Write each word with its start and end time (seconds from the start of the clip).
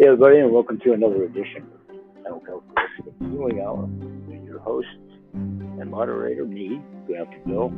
Hey 0.00 0.06
everybody, 0.06 0.38
and 0.38 0.50
welcome 0.50 0.80
to 0.82 0.94
another 0.94 1.24
edition 1.24 1.68
of 2.24 2.40
Health 2.46 2.62
Healing 3.18 3.60
Hour. 3.60 3.84
I'm 3.84 4.44
your 4.46 4.58
host 4.60 4.86
and 5.34 5.90
moderator, 5.90 6.46
me, 6.46 6.80
Grandpa 7.06 7.36
Bill. 7.46 7.68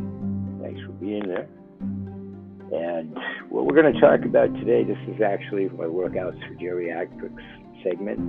Thanks 0.63 0.81
for 0.87 0.93
being 1.01 1.27
there. 1.27 1.49
And 1.81 3.19
what 3.51 3.67
we're 3.67 3.75
going 3.75 3.93
to 3.93 4.01
talk 4.01 4.25
about 4.25 4.55
today, 4.55 4.85
this 4.85 4.99
is 5.13 5.21
actually 5.21 5.69
my 5.71 5.87
workouts 5.87 6.39
for 6.47 6.55
geriatrics 6.63 7.83
segment, 7.83 8.21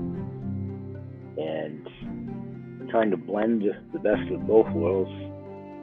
and 1.38 1.88
trying 2.89 3.12
to 3.12 3.18
blend 3.18 3.62
the 3.94 4.00
best 4.00 4.28
of 4.32 4.48
both 4.48 4.71
worlds. 4.71 5.12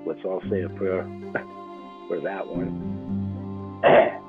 Let's 0.05 0.25
all 0.25 0.43
say 0.51 0.63
a 0.63 0.69
prayer 0.71 1.05
for 2.09 2.21
that 2.25 2.45
one. 2.45 3.81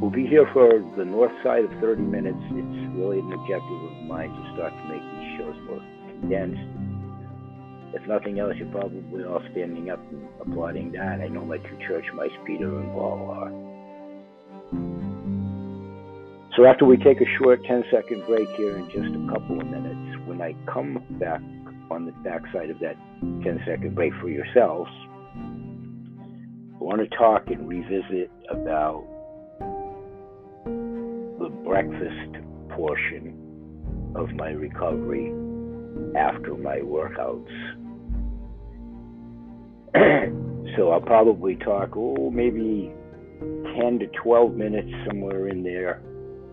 We'll 0.00 0.10
be 0.10 0.26
here 0.26 0.48
for 0.52 0.70
the 0.96 1.04
north 1.04 1.32
side 1.42 1.64
of 1.64 1.70
30 1.80 2.02
minutes. 2.02 2.38
It's 2.38 2.87
really 2.98 3.20
an 3.20 3.32
objective 3.32 3.80
of 3.86 3.92
mine 4.06 4.28
to 4.28 4.42
start 4.54 4.72
to 4.74 4.84
make 4.90 5.02
these 5.02 5.38
shows 5.38 5.54
more 5.70 5.82
condensed. 6.10 6.60
If 7.94 8.06
nothing 8.06 8.38
else, 8.38 8.54
you're 8.58 8.68
probably 8.68 9.24
all 9.24 9.40
standing 9.52 9.90
up 9.90 10.00
and 10.10 10.28
applauding 10.40 10.92
that. 10.92 11.20
I 11.20 11.28
know 11.28 11.44
my 11.44 11.58
two 11.58 11.78
church 11.86 12.04
mice, 12.14 12.30
Peter 12.46 12.68
and 12.78 12.92
Paul, 12.92 13.30
are. 13.30 13.50
So 16.56 16.66
after 16.66 16.84
we 16.84 16.96
take 16.96 17.20
a 17.20 17.28
short 17.38 17.64
10 17.64 17.84
second 17.90 18.26
break 18.26 18.48
here 18.56 18.76
in 18.76 18.90
just 18.90 19.14
a 19.14 19.32
couple 19.32 19.60
of 19.60 19.66
minutes, 19.68 20.18
when 20.26 20.42
I 20.42 20.54
come 20.66 21.02
back 21.20 21.40
on 21.90 22.04
the 22.04 22.12
backside 22.24 22.68
of 22.68 22.80
that 22.80 22.96
10 23.20 23.62
second 23.64 23.94
break 23.94 24.12
for 24.20 24.28
yourselves, 24.28 24.90
I 25.36 26.84
want 26.84 27.00
to 27.00 27.16
talk 27.16 27.46
and 27.46 27.68
revisit 27.68 28.30
about 28.50 29.04
the 31.38 31.48
breakfast 31.64 32.57
portion 32.78 34.12
of 34.14 34.30
my 34.34 34.50
recovery 34.50 35.32
after 36.16 36.54
my 36.54 36.78
workouts. 36.78 37.50
so 40.76 40.92
I'll 40.92 41.00
probably 41.00 41.56
talk, 41.56 41.90
oh, 41.96 42.30
maybe 42.30 42.92
10 43.80 43.98
to 43.98 44.06
12 44.22 44.54
minutes 44.54 44.90
somewhere 45.08 45.48
in 45.48 45.64
there, 45.64 46.00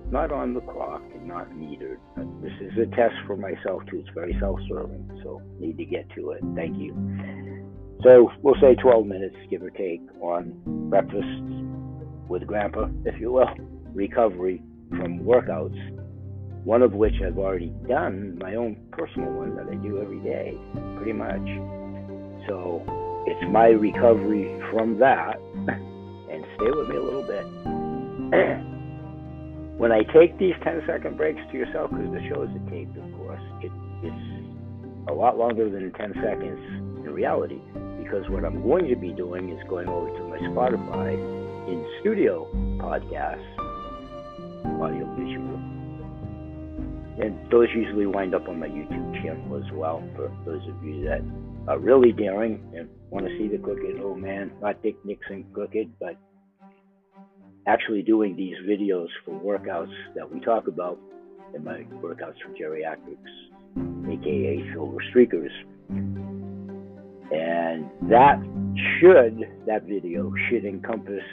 not 0.09 0.31
on 0.31 0.55
the 0.55 0.61
clock 0.61 1.03
and 1.13 1.27
not 1.27 1.51
metered. 1.51 1.99
This 2.41 2.53
is 2.59 2.71
a 2.79 2.87
test 2.95 3.13
for 3.27 3.37
myself 3.37 3.83
too. 3.89 3.99
It's 3.99 4.09
very 4.15 4.35
self-serving, 4.39 5.21
so 5.23 5.43
need 5.59 5.77
to 5.77 5.85
get 5.85 6.09
to 6.15 6.31
it. 6.31 6.41
Thank 6.55 6.77
you. 6.79 6.93
So 8.03 8.31
we'll 8.41 8.59
say 8.59 8.73
12 8.73 9.05
minutes, 9.05 9.35
give 9.51 9.61
or 9.61 9.69
take, 9.69 10.01
on 10.21 10.59
breakfast 10.89 11.27
with 12.27 12.47
Grandpa, 12.47 12.87
if 13.05 13.19
you 13.19 13.31
will, 13.31 13.47
recovery 13.93 14.63
from 14.89 15.19
workouts, 15.19 15.94
one 16.65 16.81
of 16.81 16.91
which 16.93 17.13
I've 17.25 17.37
already 17.37 17.71
done, 17.87 18.37
my 18.41 18.55
own 18.55 18.75
personal 18.91 19.31
one 19.31 19.55
that 19.55 19.67
I 19.69 19.75
do 19.75 20.01
every 20.01 20.19
day, 20.19 20.57
pretty 20.97 21.13
much. 21.13 21.47
So 22.49 22.83
it's 23.27 23.45
my 23.51 23.67
recovery 23.67 24.59
from 24.71 24.97
that. 24.97 25.37
and 25.69 26.43
stay 26.57 26.71
with 26.73 26.89
me 26.89 26.97
a 26.97 27.03
little 27.03 27.21
bit. 27.21 27.45
when 29.77 29.91
I 29.91 30.01
take 30.11 30.39
these 30.39 30.55
10 30.63 30.81
second 30.87 31.17
breaks 31.17 31.39
to 31.51 31.57
yourself, 31.57 31.91
because 31.91 32.11
the 32.11 32.27
show 32.27 32.41
is 32.41 32.49
a 32.49 32.59
tape, 32.71 32.89
of 32.97 33.13
course, 33.13 33.43
it, 33.61 33.71
it's 34.01 34.15
a 35.07 35.13
lot 35.13 35.37
longer 35.37 35.69
than 35.69 35.93
10 35.93 36.13
seconds 36.15 36.59
in 37.05 37.13
reality. 37.13 37.61
Because 38.01 38.27
what 38.29 38.43
I'm 38.43 38.63
going 38.63 38.87
to 38.89 38.95
be 38.95 39.13
doing 39.13 39.49
is 39.49 39.59
going 39.69 39.87
over 39.87 40.09
to 40.09 40.23
my 40.29 40.39
Spotify 40.49 41.13
in 41.69 41.85
studio 42.01 42.49
podcasts 42.81 43.45
audio 44.81 45.05
visual. 45.15 45.74
And 47.21 47.49
those 47.49 47.67
usually 47.73 48.05
wind 48.05 48.35
up 48.35 48.47
on 48.49 48.59
my 48.59 48.67
YouTube 48.67 49.23
channel 49.23 49.55
as 49.57 49.71
well 49.73 50.03
for 50.15 50.29
those 50.45 50.61
of 50.67 50.83
you 50.83 51.05
that 51.05 51.21
are 51.67 51.79
really 51.79 52.11
daring 52.11 52.61
and 52.75 52.89
want 53.09 53.25
to 53.25 53.37
see 53.37 53.47
the 53.47 53.57
crooked 53.57 54.01
old 54.01 54.19
man, 54.19 54.51
not 54.61 54.83
Dick 54.83 54.97
Nixon 55.05 55.45
crooked, 55.53 55.93
but 55.99 56.17
actually 57.67 58.01
doing 58.01 58.35
these 58.35 58.55
videos 58.67 59.07
for 59.23 59.39
workouts 59.39 59.93
that 60.15 60.31
we 60.31 60.39
talk 60.41 60.67
about 60.67 60.99
in 61.55 61.63
my 61.63 61.85
workouts 62.01 62.35
for 62.43 62.51
geriatrics, 62.59 63.31
aka 64.11 64.73
silver 64.73 64.97
streakers. 65.11 65.51
And 67.31 67.89
that 68.09 68.39
should, 68.99 69.49
that 69.65 69.83
video 69.83 70.31
should 70.49 70.65
encompass 70.65 71.23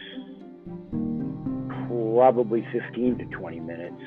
probably 1.88 2.66
15 2.72 3.18
to 3.18 3.24
20 3.36 3.60
minutes. 3.60 4.02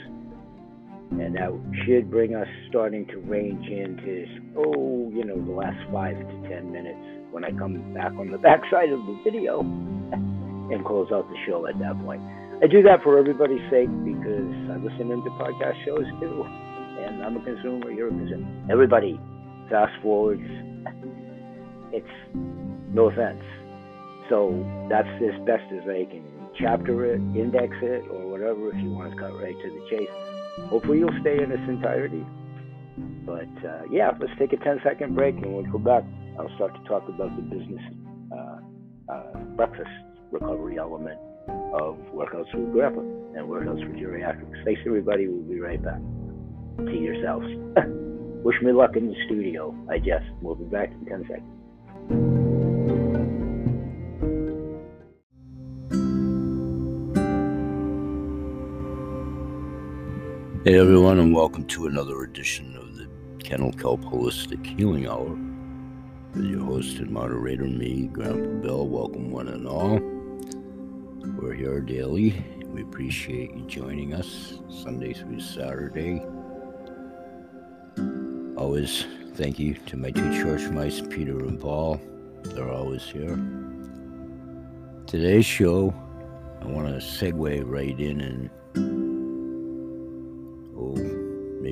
And 1.12 1.36
that 1.36 1.52
should 1.86 2.10
bring 2.10 2.36
us 2.36 2.48
starting 2.70 3.06
to 3.08 3.18
range 3.20 3.68
into, 3.68 4.26
oh, 4.58 5.12
you 5.14 5.24
know, 5.24 5.40
the 5.40 5.52
last 5.52 5.78
five 5.92 6.18
to 6.18 6.50
10 6.50 6.72
minutes 6.72 7.00
when 7.32 7.46
I 7.46 7.52
come 7.52 7.94
back 7.94 8.12
on 8.14 8.32
the 8.32 8.38
backside 8.50 8.90
of 8.90 9.00
the 9.06 9.20
video 9.24 9.60
and 10.72 10.84
close 10.86 11.12
out 11.12 11.28
the 11.30 11.38
show 11.46 11.68
at 11.68 11.78
that 11.80 12.00
point. 12.04 12.22
I 12.64 12.68
do 12.68 12.82
that 12.84 13.04
for 13.04 13.20
everybody's 13.20 13.64
sake 13.70 13.92
because 14.04 14.50
I 14.72 14.78
listen 14.80 15.12
into 15.12 15.30
podcast 15.38 15.76
shows 15.86 16.06
too. 16.20 16.44
And 16.44 17.24
I'm 17.24 17.38
a 17.38 17.44
consumer, 17.44 17.92
you're 17.92 18.08
a 18.08 18.12
consumer. 18.12 18.48
Everybody 18.72 19.20
fast 19.70 19.94
forwards. 20.02 20.42
It's 21.94 22.36
no 22.92 23.10
offense. 23.10 23.42
So 24.28 24.52
that's 24.90 25.08
as 25.24 25.40
best 25.46 25.64
as 25.72 25.88
I 25.88 26.04
can 26.12 26.26
chapter 26.60 27.06
it, 27.06 27.22
index 27.36 27.74
it, 27.82 28.04
or 28.10 28.28
whatever 28.28 28.70
if 28.70 28.84
you 28.84 28.92
want 28.92 29.14
to 29.14 29.18
cut 29.18 29.32
right 29.40 29.56
to 29.56 29.70
the 29.70 29.88
chase. 29.90 30.35
Hopefully 30.70 31.00
you'll 31.00 31.20
stay 31.22 31.42
in 31.42 31.52
its 31.52 31.68
entirety. 31.68 32.26
But 33.26 33.52
uh, 33.66 33.84
yeah, 33.92 34.12
let's 34.20 34.34
take 34.40 34.54
a 34.54 34.58
10 34.58 34.80
second 34.84 35.16
break 35.16 35.36
and 35.36 35.54
when 35.54 35.66
we 35.66 35.72
come 35.72 35.84
back, 35.84 36.04
I'll 36.40 36.54
start 36.56 36.74
to 36.76 36.84
talk 36.88 37.08
about 37.08 37.36
the 37.36 37.42
business 37.44 37.82
uh, 38.32 38.58
uh, 39.12 39.38
breakfast 39.56 39.90
recovery 40.32 40.78
element 40.78 41.20
of 41.48 41.98
Workouts 42.14 42.54
with 42.54 42.72
Grandpa 42.72 43.02
and 43.02 43.48
Workouts 43.48 43.84
for 43.84 43.94
Geriatrics. 43.98 44.64
Thanks 44.64 44.82
everybody, 44.86 45.28
we'll 45.28 45.44
be 45.44 45.60
right 45.60 45.82
back. 45.82 46.00
See 46.88 47.00
yourselves. 47.00 47.46
Wish 48.44 48.56
me 48.62 48.72
luck 48.72 48.96
in 48.96 49.08
the 49.08 49.16
studio, 49.26 49.76
I 49.90 49.98
guess. 49.98 50.22
We'll 50.42 50.56
be 50.56 50.66
back 50.66 50.92
in 50.92 51.06
10 51.06 51.26
seconds. 51.28 51.65
Hey 60.66 60.80
everyone, 60.80 61.20
and 61.20 61.32
welcome 61.32 61.64
to 61.66 61.86
another 61.86 62.24
edition 62.24 62.76
of 62.76 62.98
the 62.98 63.08
Kennel 63.38 63.72
Kelp 63.74 64.02
Holistic 64.02 64.66
Healing 64.66 65.06
Hour 65.06 65.38
with 66.34 66.50
your 66.50 66.66
host 66.66 66.98
and 66.98 67.12
moderator, 67.12 67.66
me, 67.66 68.08
Grandpa 68.12 68.64
Bill. 68.64 68.88
Welcome, 68.88 69.30
one 69.30 69.50
and 69.50 69.68
all. 69.68 70.00
We're 71.40 71.54
here 71.54 71.82
daily. 71.82 72.44
We 72.66 72.82
appreciate 72.82 73.54
you 73.54 73.62
joining 73.68 74.16
us 74.16 74.56
Sunday 74.84 75.14
through 75.14 75.40
Saturday. 75.42 76.26
Always 78.58 79.06
thank 79.36 79.60
you 79.60 79.76
to 79.76 79.98
my 79.98 80.10
two 80.10 80.34
church 80.42 80.68
mice, 80.72 81.00
Peter 81.00 81.38
and 81.42 81.62
Paul. 81.62 82.02
They're 82.42 82.72
always 82.72 83.04
here. 83.04 83.38
Today's 85.06 85.46
show, 85.46 85.94
I 86.60 86.66
want 86.66 86.88
to 86.88 87.06
segue 87.06 87.62
right 87.68 88.00
in 88.00 88.22
and 88.22 88.95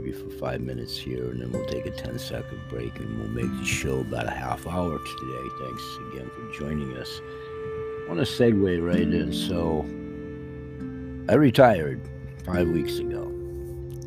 for 0.01 0.29
five 0.31 0.61
minutes 0.61 0.97
here, 0.97 1.29
and 1.29 1.39
then 1.39 1.51
we'll 1.51 1.67
take 1.67 1.85
a 1.85 1.91
10 1.91 2.17
second 2.17 2.59
break 2.67 2.99
and 2.99 3.19
we'll 3.19 3.27
make 3.27 3.59
the 3.59 3.65
show 3.65 3.99
about 3.99 4.25
a 4.25 4.31
half 4.31 4.65
hour 4.65 4.97
today. 4.97 5.47
Thanks 5.61 5.83
again 6.11 6.31
for 6.31 6.51
joining 6.57 6.97
us. 6.97 7.21
I 8.03 8.09
want 8.09 8.19
to 8.19 8.25
segue 8.25 8.85
right 8.85 9.01
in. 9.01 9.31
So, 9.31 9.85
I 11.31 11.35
retired 11.35 12.01
five 12.43 12.67
weeks 12.67 12.97
ago, 12.97 13.31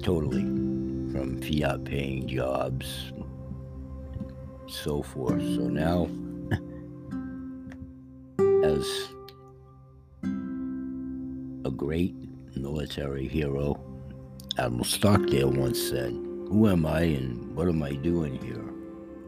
totally, 0.03 0.43
from 1.13 1.41
fiat 1.41 1.85
paying 1.85 2.27
jobs, 2.27 3.13
so 4.67 5.03
forth. 5.03 5.41
So 5.41 5.69
now, 5.69 6.09
as 8.65 9.09
a 11.65 11.71
great 11.71 12.17
military 12.57 13.29
hero 13.29 13.81
Admiral 14.59 14.85
Stockdale 14.85 15.51
once 15.51 15.79
said, 15.79 16.13
Who 16.13 16.67
am 16.71 16.87
I 16.87 17.03
and 17.03 17.55
what 17.55 17.69
am 17.69 17.83
I 17.83 17.93
doing 17.93 18.43
here? 18.43 18.65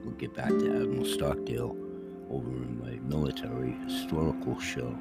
We'll 0.02 0.14
get 0.14 0.34
back 0.34 0.48
to 0.48 0.54
Admiral 0.54 1.04
Stockdale 1.04 1.76
over 2.30 2.48
in 2.48 2.80
my 2.80 2.98
military 3.06 3.72
historical 3.86 4.58
show. 4.58 4.96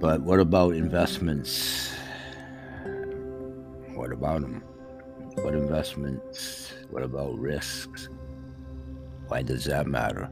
But 0.00 0.20
what 0.20 0.38
about 0.38 0.74
investments? 0.74 1.94
What 3.94 4.12
about 4.12 4.42
them? 4.42 4.62
What 5.36 5.54
investments? 5.54 6.74
What 6.90 7.02
about 7.02 7.38
risks? 7.38 8.10
Why 9.28 9.40
does 9.40 9.64
that 9.64 9.86
matter? 9.86 10.30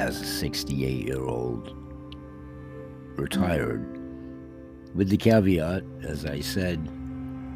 As 0.00 0.20
a 0.20 0.26
68 0.26 1.06
year 1.06 1.22
old 1.22 1.81
retired. 3.16 3.86
With 4.94 5.08
the 5.08 5.16
caveat, 5.16 5.84
as 6.02 6.26
I 6.26 6.40
said, 6.40 6.86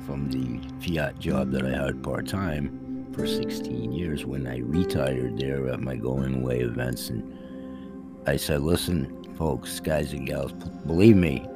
from 0.07 0.31
the 0.31 0.61
fiat 0.81 1.19
job 1.19 1.51
that 1.51 1.67
I 1.67 1.85
had 1.85 2.03
part 2.03 2.27
time 2.27 3.13
for 3.13 3.27
16 3.27 3.93
years 3.93 4.25
when 4.25 4.47
I 4.47 4.59
retired 4.59 5.39
there 5.39 5.69
at 5.69 5.81
my 5.81 5.97
going 5.97 6.43
away 6.43 6.61
events. 6.61 7.11
And 7.11 7.23
I 8.27 8.37
said, 8.37 8.63
listen, 8.63 9.35
folks, 9.37 9.81
guys 9.81 10.13
and 10.13 10.27
gals, 10.27 10.53
believe 10.87 11.17
me, 11.17 11.47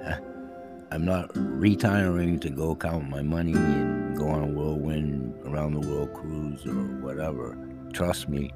I'm 0.90 1.04
not 1.04 1.30
retiring 1.34 2.40
to 2.40 2.50
go 2.50 2.74
count 2.74 3.08
my 3.08 3.22
money 3.22 3.52
and 3.52 4.16
go 4.18 4.28
on 4.28 4.42
a 4.42 4.46
whirlwind 4.46 5.34
around 5.46 5.74
the 5.74 5.88
world 5.88 6.12
cruise 6.14 6.66
or 6.66 6.74
whatever. 7.00 7.56
Trust 7.92 8.28
me, 8.28 8.50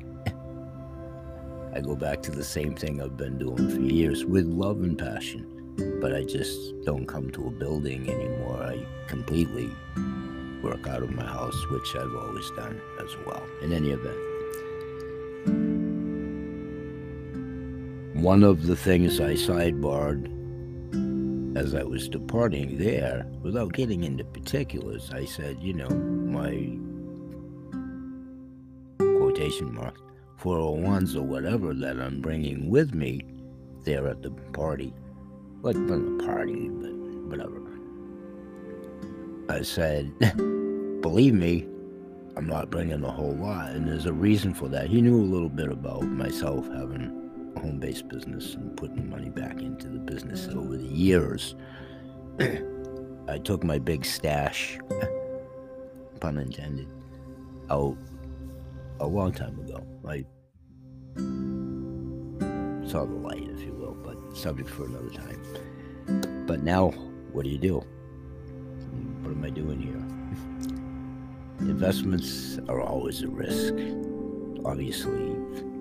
I 1.74 1.80
go 1.80 1.96
back 1.96 2.22
to 2.22 2.30
the 2.30 2.44
same 2.44 2.76
thing 2.76 3.02
I've 3.02 3.16
been 3.16 3.36
doing 3.36 3.68
for 3.68 3.80
years 3.80 4.24
with 4.24 4.46
love 4.46 4.82
and 4.82 4.96
passion. 4.96 5.50
But 6.00 6.14
I 6.14 6.22
just 6.22 6.56
don't 6.84 7.04
come 7.04 7.30
to 7.32 7.48
a 7.48 7.50
building 7.50 8.08
anymore. 8.08 8.62
I 8.62 8.86
completely 9.08 9.72
work 10.62 10.86
out 10.86 11.02
of 11.02 11.10
my 11.10 11.26
house, 11.26 11.60
which 11.70 11.96
I've 11.96 12.14
always 12.14 12.48
done 12.52 12.80
as 13.02 13.16
well. 13.26 13.42
In 13.60 13.72
any 13.72 13.90
event, 13.90 14.16
one 18.22 18.44
of 18.44 18.66
the 18.66 18.76
things 18.76 19.20
I 19.20 19.34
sidebarred 19.34 20.30
as 21.56 21.74
I 21.74 21.82
was 21.82 22.08
departing 22.08 22.78
there, 22.78 23.26
without 23.42 23.72
getting 23.72 24.04
into 24.04 24.24
particulars, 24.24 25.10
I 25.12 25.24
said, 25.24 25.58
you 25.60 25.72
know, 25.72 25.88
my 25.88 26.78
quotation 28.98 29.74
marks 29.74 30.03
401s 30.40 31.16
or 31.16 31.22
whatever 31.22 31.74
that 31.74 31.98
I'm 31.98 32.20
bringing 32.20 32.70
with 32.70 32.94
me 32.94 33.22
there 33.84 34.06
at 34.08 34.22
the 34.22 34.30
party. 34.52 34.92
Like, 35.62 35.76
not 35.76 36.18
the 36.18 36.24
party, 36.24 36.68
but 36.68 36.92
whatever. 37.28 37.60
I 39.48 39.62
said, 39.62 40.12
believe 41.00 41.34
me, 41.34 41.66
I'm 42.36 42.46
not 42.46 42.70
bringing 42.70 43.04
a 43.04 43.10
whole 43.10 43.34
lot. 43.34 43.70
And 43.70 43.86
there's 43.86 44.06
a 44.06 44.12
reason 44.12 44.54
for 44.54 44.68
that. 44.68 44.88
He 44.88 45.00
knew 45.00 45.20
a 45.20 45.22
little 45.22 45.48
bit 45.48 45.70
about 45.70 46.02
myself 46.02 46.66
having 46.68 47.54
a 47.56 47.60
home 47.60 47.78
based 47.78 48.08
business 48.08 48.54
and 48.54 48.76
putting 48.76 49.08
money 49.08 49.30
back 49.30 49.60
into 49.60 49.88
the 49.88 49.98
business 49.98 50.48
over 50.48 50.76
the 50.76 50.84
years. 50.84 51.54
I 53.28 53.38
took 53.38 53.64
my 53.64 53.78
big 53.78 54.04
stash, 54.04 54.78
pun 56.20 56.38
intended, 56.38 56.88
out 57.70 57.96
a 59.00 59.06
long 59.06 59.32
time 59.32 59.58
ago. 59.60 59.84
I 60.06 60.24
saw 62.88 63.04
the 63.04 63.14
light, 63.14 63.48
if 63.50 63.62
you 63.62 63.72
will, 63.72 63.94
but 63.94 64.36
subject 64.36 64.68
for 64.68 64.84
another 64.86 65.10
time. 65.10 66.46
But 66.46 66.62
now, 66.62 66.90
what 67.32 67.44
do 67.44 67.50
you 67.50 67.58
do? 67.58 67.76
What 69.22 69.32
am 69.32 69.44
I 69.44 69.50
doing 69.50 69.80
here? 69.80 70.02
Investments 71.60 72.58
are 72.68 72.80
always 72.80 73.22
a 73.22 73.28
risk. 73.28 73.74
Obviously, 74.64 75.36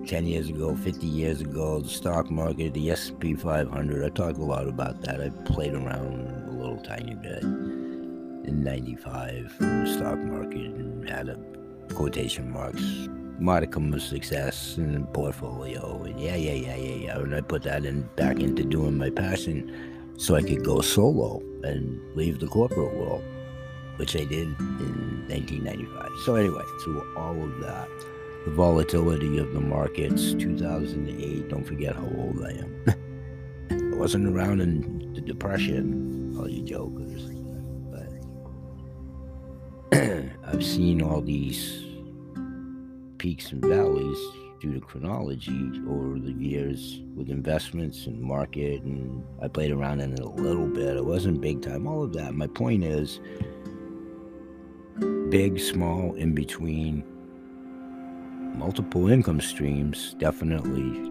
10 0.06 0.26
years 0.26 0.48
ago, 0.48 0.74
50 0.76 1.06
years 1.06 1.40
ago, 1.40 1.80
the 1.80 1.88
stock 1.88 2.30
market, 2.30 2.74
the 2.74 2.90
S&P 2.90 3.34
500, 3.34 4.04
I 4.04 4.08
talk 4.10 4.36
a 4.36 4.42
lot 4.42 4.68
about 4.68 5.00
that. 5.02 5.20
I 5.20 5.30
played 5.44 5.74
around 5.74 6.48
a 6.48 6.52
little 6.52 6.78
tiny 6.78 7.14
bit 7.14 7.42
in 7.42 8.62
95 8.62 9.56
in 9.60 9.84
the 9.84 9.92
stock 9.92 10.18
market 10.18 10.56
and 10.56 11.08
had 11.08 11.28
a 11.28 11.38
quotation 11.94 12.50
marks 12.50 13.08
modicum 13.38 13.92
of 13.92 14.00
success 14.00 14.76
in 14.78 14.92
the 14.94 15.00
portfolio. 15.08 16.02
And 16.04 16.18
yeah 16.20 16.36
yeah 16.36 16.52
yeah 16.52 16.76
yeah 16.76 16.94
yeah. 16.94 17.18
And 17.18 17.34
i 17.34 17.40
put 17.40 17.62
that 17.64 17.84
in 17.84 18.02
back 18.16 18.40
into 18.40 18.64
doing 18.64 18.96
my 18.96 19.10
passion 19.10 20.12
so 20.16 20.36
i 20.36 20.42
could 20.42 20.64
go 20.64 20.80
solo 20.80 21.42
and 21.64 22.00
leave 22.16 22.38
the 22.38 22.46
corporate 22.46 22.94
world 22.96 23.24
which 23.96 24.14
i 24.14 24.24
did 24.24 24.46
in 24.60 25.24
1995 25.28 26.08
so 26.24 26.36
anyway 26.36 26.62
through 26.82 27.04
all 27.16 27.42
of 27.42 27.60
that 27.60 27.88
the 28.44 28.52
volatility 28.52 29.38
of 29.38 29.52
the 29.52 29.60
markets 29.60 30.34
2008 30.34 31.48
don't 31.48 31.64
forget 31.64 31.96
how 31.96 32.08
old 32.16 32.44
i 32.44 32.50
am. 32.50 32.84
I 33.94 33.96
wasn't 33.96 34.28
around 34.28 34.60
in 34.60 35.12
the 35.14 35.20
depression. 35.20 36.36
All 36.38 36.48
you 36.48 36.62
jokers 36.62 37.24
i've 40.54 40.64
seen 40.64 41.02
all 41.02 41.20
these 41.20 41.82
peaks 43.18 43.50
and 43.50 43.60
valleys 43.64 44.18
due 44.60 44.72
to 44.72 44.78
chronology 44.78 45.72
over 45.88 46.16
the 46.20 46.30
years 46.30 47.00
with 47.16 47.28
investments 47.28 48.06
and 48.06 48.20
market 48.20 48.80
and 48.84 49.24
I 49.42 49.48
played 49.48 49.72
around 49.72 50.00
in 50.00 50.12
it 50.12 50.20
a 50.20 50.28
little 50.28 50.68
bit. 50.68 50.96
It 50.96 51.04
wasn't 51.04 51.40
big 51.40 51.60
time, 51.60 51.88
all 51.88 52.04
of 52.04 52.12
that. 52.12 52.34
My 52.34 52.46
point 52.46 52.84
is 52.84 53.18
big, 55.28 55.58
small, 55.58 56.14
in 56.14 56.36
between, 56.36 57.02
multiple 58.56 59.08
income 59.08 59.40
streams 59.40 60.14
definitely 60.20 61.10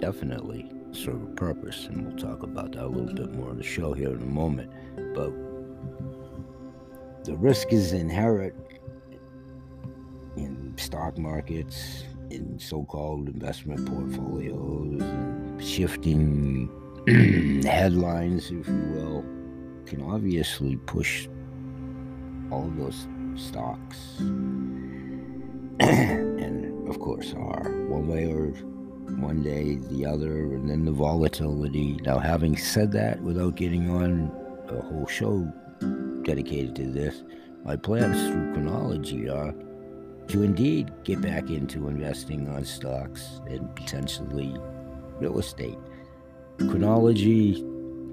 definitely 0.00 0.68
serve 0.90 1.22
a 1.22 1.34
purpose 1.36 1.86
and 1.86 2.04
we'll 2.04 2.16
talk 2.16 2.42
about 2.42 2.72
that 2.72 2.82
a 2.82 2.88
little 2.88 3.14
bit 3.14 3.32
more 3.32 3.52
in 3.52 3.58
the 3.58 3.62
show 3.62 3.92
here 3.92 4.10
in 4.10 4.20
a 4.20 4.26
moment. 4.26 4.72
But 5.14 5.30
the 7.24 7.36
risk 7.36 7.72
is 7.72 7.92
inherent 7.92 8.54
in 10.36 10.74
stock 10.78 11.18
markets, 11.18 12.04
in 12.30 12.58
so 12.58 12.84
called 12.84 13.28
investment 13.28 13.86
portfolios, 13.86 15.02
and 15.02 15.62
shifting 15.62 16.70
headlines, 17.64 18.50
if 18.50 18.66
you 18.66 18.84
will, 18.94 19.24
can 19.84 20.02
obviously 20.02 20.76
push 20.76 21.28
all 22.50 22.72
those 22.76 23.06
stocks. 23.36 24.16
and 25.80 26.88
of 26.88 26.98
course, 27.00 27.34
are 27.34 27.70
one 27.88 28.08
way 28.08 28.32
or 28.32 28.46
one 29.18 29.42
day 29.42 29.76
the 29.90 30.06
other, 30.06 30.54
and 30.54 30.70
then 30.70 30.84
the 30.84 30.92
volatility. 30.92 31.98
Now, 32.04 32.18
having 32.18 32.56
said 32.56 32.92
that, 32.92 33.20
without 33.22 33.56
getting 33.56 33.90
on 33.90 34.32
a 34.68 34.80
whole 34.80 35.06
show 35.06 35.52
dedicated 36.24 36.74
to 36.76 36.86
this, 36.86 37.22
my 37.64 37.76
plans 37.76 38.28
through 38.28 38.52
chronology 38.52 39.28
are 39.28 39.54
to 40.28 40.42
indeed 40.42 40.92
get 41.04 41.20
back 41.20 41.50
into 41.50 41.88
investing 41.88 42.48
on 42.48 42.64
stocks 42.64 43.40
and 43.48 43.74
potentially 43.74 44.54
real 45.18 45.38
estate. 45.38 45.78
Chronology, 46.58 47.54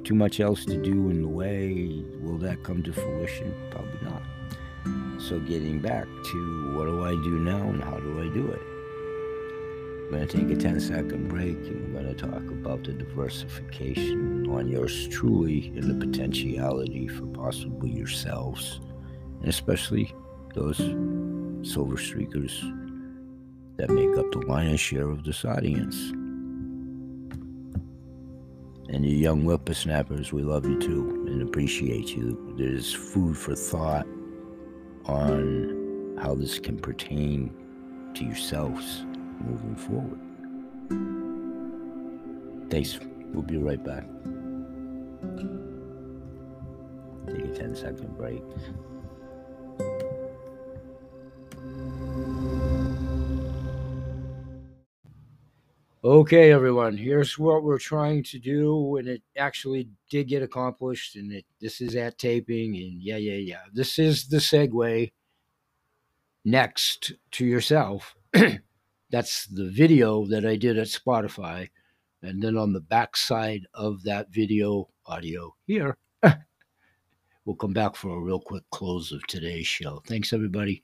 too 0.03 0.15
much 0.15 0.39
else 0.39 0.65
to 0.65 0.81
do 0.81 1.09
in 1.09 1.21
the 1.21 1.27
way. 1.27 2.03
Will 2.21 2.37
that 2.39 2.63
come 2.63 2.81
to 2.83 2.93
fruition? 2.93 3.53
Probably 3.71 3.99
not. 4.01 4.21
So, 5.21 5.39
getting 5.39 5.79
back 5.79 6.05
to 6.05 6.73
what 6.75 6.85
do 6.85 7.03
I 7.03 7.11
do 7.11 7.39
now 7.39 7.69
and 7.69 7.83
how 7.83 7.99
do 7.99 8.21
I 8.21 8.33
do 8.33 8.47
it? 8.47 8.76
Going 10.09 10.25
to 10.25 10.37
take 10.37 10.49
a 10.49 10.55
10 10.55 10.79
second 10.79 11.27
break 11.27 11.57
and 11.57 11.93
we're 11.93 12.01
to 12.01 12.13
talk 12.13 12.41
about 12.49 12.85
the 12.85 12.93
diversification 12.93 14.49
on 14.49 14.69
yours 14.69 15.09
truly 15.09 15.67
and 15.75 15.83
the 15.83 16.05
potentiality 16.05 17.09
for 17.09 17.25
possibly 17.25 17.89
yourselves, 17.89 18.79
and 19.41 19.49
especially 19.49 20.15
those 20.55 20.77
silver 20.77 21.97
streakers 21.97 22.53
that 23.75 23.89
make 23.89 24.17
up 24.17 24.31
the 24.31 24.39
lion's 24.47 24.79
share 24.79 25.09
of 25.09 25.25
this 25.25 25.43
audience. 25.43 25.97
And 28.89 29.05
you 29.05 29.13
young 29.13 29.41
whippersnappers, 29.41 30.31
we 30.31 30.41
love 30.41 30.65
you 30.65 30.79
too 30.79 31.25
and 31.27 31.41
appreciate 31.41 32.15
you. 32.15 32.55
There's 32.57 32.93
food 32.93 33.37
for 33.37 33.55
thought 33.55 34.07
on 35.03 36.15
how 36.21 36.33
this 36.33 36.59
can 36.59 36.79
pertain 36.79 37.53
to 38.13 38.23
yourselves 38.23 39.03
moving 39.41 39.75
forward. 39.75 40.19
Thanks. 42.69 42.99
We'll 43.33 43.43
be 43.43 43.57
right 43.57 43.83
back. 43.83 44.05
Take 47.27 47.45
a 47.45 47.57
10 47.57 47.75
second 47.75 48.17
break. 48.17 48.41
Okay, 56.03 56.53
everyone, 56.53 56.95
here's 56.95 57.37
what 57.37 57.63
we're 57.63 57.77
trying 57.77 58.23
to 58.23 58.39
do, 58.39 58.95
and 58.95 59.09
it 59.09 59.21
actually 59.37 59.89
did 60.09 60.29
get 60.29 60.41
accomplished, 60.41 61.17
and 61.17 61.33
it 61.33 61.45
this 61.59 61.81
is 61.81 61.95
at 61.97 62.17
taping, 62.17 62.77
and 62.77 63.01
yeah, 63.01 63.17
yeah, 63.17 63.33
yeah. 63.33 63.61
This 63.73 63.99
is 63.99 64.29
the 64.29 64.37
segue 64.37 65.11
next 66.45 67.11
to 67.31 67.45
yourself. 67.45 68.15
That's 69.09 69.45
the 69.45 69.69
video 69.69 70.25
that 70.25 70.45
I 70.45 70.57
did 70.57 70.77
at 70.77 70.87
Spotify, 70.87 71.69
and 72.21 72.41
then 72.41 72.57
on 72.57 72.73
the 72.73 72.81
back 72.81 73.15
side 73.15 73.65
of 73.73 74.03
that 74.03 74.33
video 74.33 74.89
audio 75.05 75.55
here, 75.65 75.97
we'll 77.45 77.55
come 77.55 77.71
back 77.71 77.95
for 77.95 78.17
a 78.17 78.19
real 78.19 78.41
quick 78.41 78.63
close 78.69 79.13
of 79.13 79.25
today's 79.27 79.65
show. 79.65 80.01
Thanks, 80.05 80.33
everybody. 80.33 80.83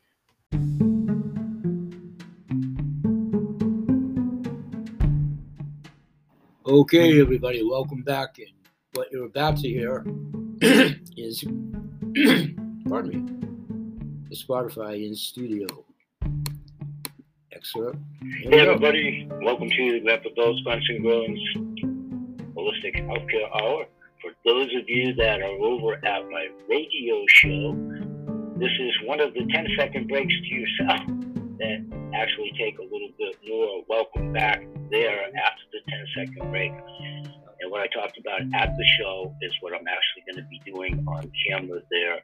Okay, 6.65 7.20
everybody, 7.20 7.62
welcome 7.62 8.03
back. 8.03 8.39
And 8.39 8.48
what 8.94 9.12
you're 9.12 9.25
about 9.25 9.58
to 9.58 9.68
hear 9.68 10.06
is, 11.18 11.44
pardon 12.88 13.10
me, 13.10 14.30
the 14.30 14.36
Spotify 14.36 15.06
in 15.06 15.13
studio 15.13 15.68
Hey, 17.63 18.60
everybody, 18.60 19.25
welcome 19.41 19.70
to 19.70 19.93
the 19.93 20.01
Grandpa 20.03 20.29
Bill's 20.36 20.62
Bunsen 20.63 21.01
Groans 21.01 21.39
Holistic 22.58 23.00
Healthcare 23.08 23.48
Hour. 23.55 23.86
For 24.22 24.32
those 24.43 24.67
of 24.75 24.89
you 24.89 25.13
that 25.15 25.41
are 25.41 25.58
over 25.63 25.93
at 25.93 26.29
my 26.29 26.50
radio 26.67 27.24
show, 27.29 27.72
this 28.58 28.72
is 28.82 28.91
one 29.05 29.22
of 29.22 29.34
the 29.34 29.48
10 29.50 29.67
second 29.77 30.10
breaks 30.10 30.34
to 30.34 30.53
yourself 30.53 31.00
that 31.60 32.12
actually 32.13 32.51
take 32.60 32.79
a 32.79 32.84
little 32.84 33.12
bit 33.17 33.38
more. 33.48 33.84
Welcome 33.88 34.34
back 34.34 34.65
there 34.91 35.24
after 35.24 35.63
the 35.72 35.79
10 35.89 36.05
second 36.17 36.51
break. 36.51 36.72
And 36.74 37.72
what 37.72 37.79
I 37.79 37.88
talked 37.88 38.17
about 38.17 38.41
at 38.41 38.75
the 38.75 38.86
show 39.00 39.34
is 39.41 39.53
what 39.62 39.72
I'm 39.72 39.88
actually 39.88 40.34
going 40.34 40.43
to 40.43 40.50
be 40.50 40.60
doing 40.70 41.05
on 41.08 41.32
camera 41.48 41.79
there 41.89 42.15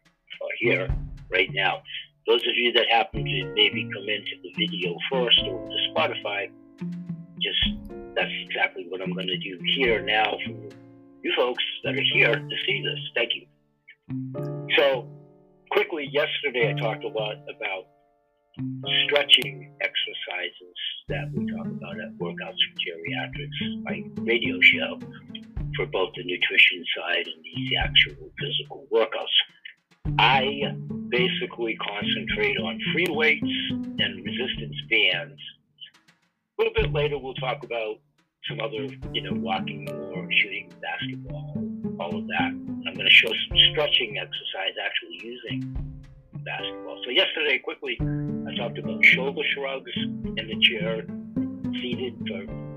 or 0.41 0.47
uh, 0.47 0.55
here 0.59 0.89
right 1.31 1.49
now. 1.53 1.81
Those 2.29 2.45
of 2.47 2.55
you 2.55 2.71
that 2.73 2.85
happen 2.91 3.25
to 3.25 3.53
maybe 3.55 3.89
come 3.91 4.07
into 4.07 4.37
the 4.43 4.53
video 4.55 4.95
first 5.11 5.41
or 5.47 5.65
to 5.65 5.77
Spotify, 5.89 6.51
just 7.41 7.89
that's 8.13 8.29
exactly 8.45 8.85
what 8.87 9.01
I'm 9.01 9.13
going 9.13 9.25
to 9.25 9.37
do 9.39 9.57
here 9.75 9.99
now 10.03 10.37
for 10.45 10.51
you 11.23 11.33
folks 11.35 11.63
that 11.83 11.95
are 11.95 12.07
here 12.13 12.35
to 12.35 12.55
see 12.67 12.83
this. 12.83 12.99
Thank 13.15 13.31
you. 13.33 13.47
So, 14.77 15.09
quickly, 15.71 16.07
yesterday 16.11 16.71
I 16.71 16.79
talked 16.79 17.03
a 17.03 17.07
lot 17.07 17.37
about 17.49 17.87
stretching 19.05 19.73
exercises 19.81 20.77
that 21.07 21.31
we 21.33 21.49
talk 21.51 21.65
about 21.65 21.99
at 21.99 22.15
Workouts 22.19 22.61
for 22.61 22.77
Geriatrics, 22.85 23.81
my 23.81 24.03
radio 24.21 24.59
show, 24.61 24.99
for 25.75 25.87
both 25.87 26.13
the 26.15 26.23
nutrition 26.23 26.85
side 26.95 27.25
and 27.25 27.43
the 27.43 27.77
actual 27.77 28.29
physical 28.39 28.85
workouts. 28.93 30.19
I 30.19 30.75
basically 31.09 31.75
concentrate 31.77 32.57
on 32.57 32.79
free 32.93 33.07
weights 33.09 33.43
and 33.71 34.23
resistance 34.23 34.75
bands. 34.89 35.39
A 36.57 36.61
little 36.61 36.73
bit 36.73 36.93
later, 36.93 37.17
we'll 37.17 37.33
talk 37.35 37.63
about 37.63 37.97
some 38.47 38.59
other, 38.59 38.87
you 39.13 39.21
know, 39.21 39.33
walking 39.33 39.89
or 39.89 40.27
shooting 40.31 40.71
basketball, 40.81 41.53
all 41.99 42.17
of 42.17 42.27
that. 42.27 42.51
I'm 42.51 42.93
going 42.93 43.07
to 43.07 43.09
show 43.09 43.27
some 43.27 43.57
stretching 43.71 44.17
exercise 44.17 44.75
actually 44.83 45.19
using 45.23 45.89
basketball. 46.45 47.01
So 47.05 47.11
yesterday, 47.11 47.59
quickly, 47.59 47.97
I 48.01 48.55
talked 48.57 48.77
about 48.77 49.03
shoulder 49.05 49.41
shrugs 49.53 49.91
in 49.95 50.35
the 50.35 50.59
chair, 50.61 51.05
seated 51.81 52.15
for 52.27 52.69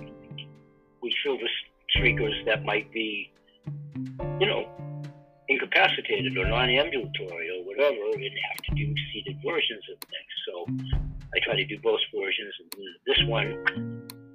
we 1.03 1.15
silver 1.25 1.49
streakers 1.97 2.45
that 2.47 2.65
might 2.65 2.91
be, 2.93 3.33
you 4.39 4.47
know, 4.47 4.69
incapacitated 5.53 6.37
or 6.37 6.47
non-ambulatory 6.47 7.49
or 7.51 7.65
whatever, 7.65 8.03
and 8.15 8.23
have 8.23 8.63
to 8.69 8.75
do 8.75 8.95
seated 9.13 9.37
versions 9.45 9.85
of 9.93 9.99
things. 10.09 10.33
So 10.47 10.55
I 11.35 11.39
try 11.45 11.57
to 11.57 11.65
do 11.65 11.79
both 11.83 12.01
versions. 12.15 12.55
This 13.07 13.23
one, 13.27 13.49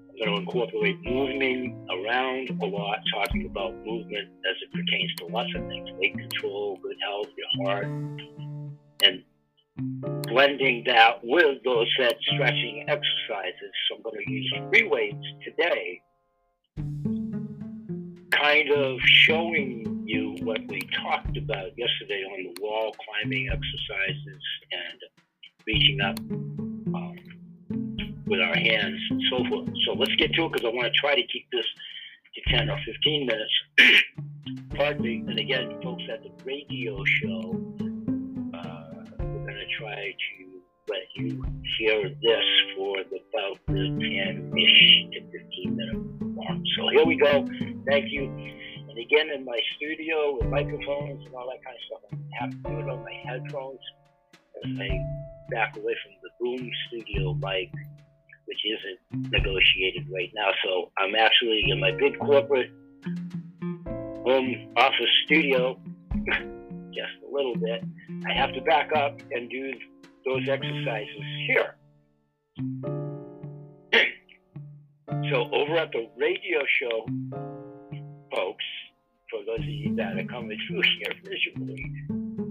I'm 0.09 0.15
going 0.17 0.35
to 0.35 0.41
incorporate 0.41 0.97
moving 1.03 1.87
around 1.91 2.49
a 2.61 2.65
lot, 2.65 2.99
talking 3.13 3.45
about 3.45 3.75
movement 3.85 4.29
as 4.49 4.55
it 4.63 4.71
pertains 4.71 5.13
to 5.17 5.25
lots 5.27 5.53
of 5.55 5.67
things, 5.67 5.89
weight 5.99 6.17
control, 6.17 6.77
good 6.81 6.97
health, 7.03 7.27
your 7.37 7.65
heart, 7.65 7.85
and 9.03 9.23
blending 10.23 10.83
that 10.87 11.19
with 11.23 11.63
those 11.63 11.87
said 11.99 12.15
stretching 12.33 12.85
exercises. 12.87 13.71
So 13.87 13.95
I'm 13.97 14.01
going 14.01 14.25
to 14.25 14.31
use 14.31 14.53
free 14.69 14.87
weights 14.87 15.27
today, 15.43 16.01
kind 18.31 18.71
of 18.71 18.99
showing 19.03 19.96
you 20.07 20.35
what 20.43 20.59
we 20.67 20.81
talked 21.03 21.37
about 21.37 21.77
yesterday 21.77 22.23
on 22.23 22.43
the 22.43 22.61
wall 22.61 22.95
climbing 23.05 23.49
exercises 23.49 24.43
and 24.71 24.99
reaching 25.67 26.01
up 26.01 26.19
um, 26.95 27.15
with 28.25 28.39
our 28.39 28.55
hands 28.55 28.99
and 29.09 29.21
so 29.29 29.43
forth. 29.49 29.69
So 29.85 29.93
let's 29.93 30.15
get 30.15 30.33
to 30.33 30.45
it 30.45 30.53
because 30.53 30.65
I 30.65 30.73
want 30.73 30.91
to 30.91 30.99
try 30.99 31.15
to 31.15 31.27
keep 31.27 31.47
this 31.51 31.65
to 32.35 32.57
10 32.57 32.69
or 32.69 32.79
15 32.85 33.25
minutes. 33.25 34.03
Pardon 34.75 35.01
me. 35.01 35.23
And 35.27 35.39
again, 35.39 35.79
folks 35.83 36.03
at 36.11 36.23
the 36.23 36.31
radio 36.45 37.03
show, 37.05 37.63
uh, 38.53 38.83
we're 39.19 39.45
going 39.45 39.55
to 39.55 39.77
try 39.77 40.13
to 40.13 40.47
let 40.89 41.03
you 41.15 41.43
hear 41.79 42.09
this 42.09 42.45
for 42.75 42.99
about 42.99 43.59
the 43.67 43.73
10-ish 43.73 45.11
to 45.11 45.21
15 45.21 45.75
minute 45.75 46.21
mark. 46.21 46.59
So 46.77 46.89
here 46.93 47.05
we 47.05 47.17
go. 47.17 47.45
Thank 47.89 48.11
you. 48.11 48.56
Again, 49.07 49.29
in 49.33 49.45
my 49.45 49.57
studio 49.77 50.35
with 50.37 50.49
microphones 50.49 51.25
and 51.25 51.33
all 51.33 51.47
that 51.47 51.63
kind 51.63 51.77
of 51.77 51.83
stuff, 51.87 52.01
I 52.11 52.43
have 52.43 52.51
to 52.51 52.57
do 52.57 52.79
it 52.79 52.89
on 52.89 53.05
my 53.05 53.13
headphones 53.23 53.79
as 54.65 54.79
I 54.81 54.89
back 55.49 55.77
away 55.77 55.95
from 56.03 56.11
the 56.21 56.29
boom 56.41 56.69
studio 56.87 57.33
mic, 57.35 57.71
which 58.47 58.59
isn't 58.65 59.31
negotiated 59.31 60.07
right 60.13 60.29
now. 60.35 60.49
So 60.65 60.91
I'm 60.97 61.15
actually 61.15 61.63
in 61.69 61.79
my 61.79 61.91
big 61.91 62.19
corporate 62.19 62.69
home 64.25 64.73
office 64.75 65.13
studio, 65.23 65.79
just 66.91 67.15
a 67.25 67.31
little 67.31 67.55
bit. 67.55 67.85
I 68.29 68.33
have 68.33 68.53
to 68.55 68.61
back 68.63 68.91
up 68.93 69.21
and 69.31 69.49
do 69.49 69.71
those 70.25 70.49
exercises 70.49 71.23
here. 71.47 71.77
so 75.31 75.49
over 75.53 75.77
at 75.77 75.93
the 75.93 76.09
radio 76.17 76.59
show, 76.81 77.05
folks, 78.35 78.65
for 79.29 79.43
those 79.45 79.59
of 79.59 79.65
you 79.65 79.95
that 79.95 80.17
are 80.17 80.23
coming 80.25 80.57
through 80.67 80.81
here 80.81 81.13
visually, 81.23 81.83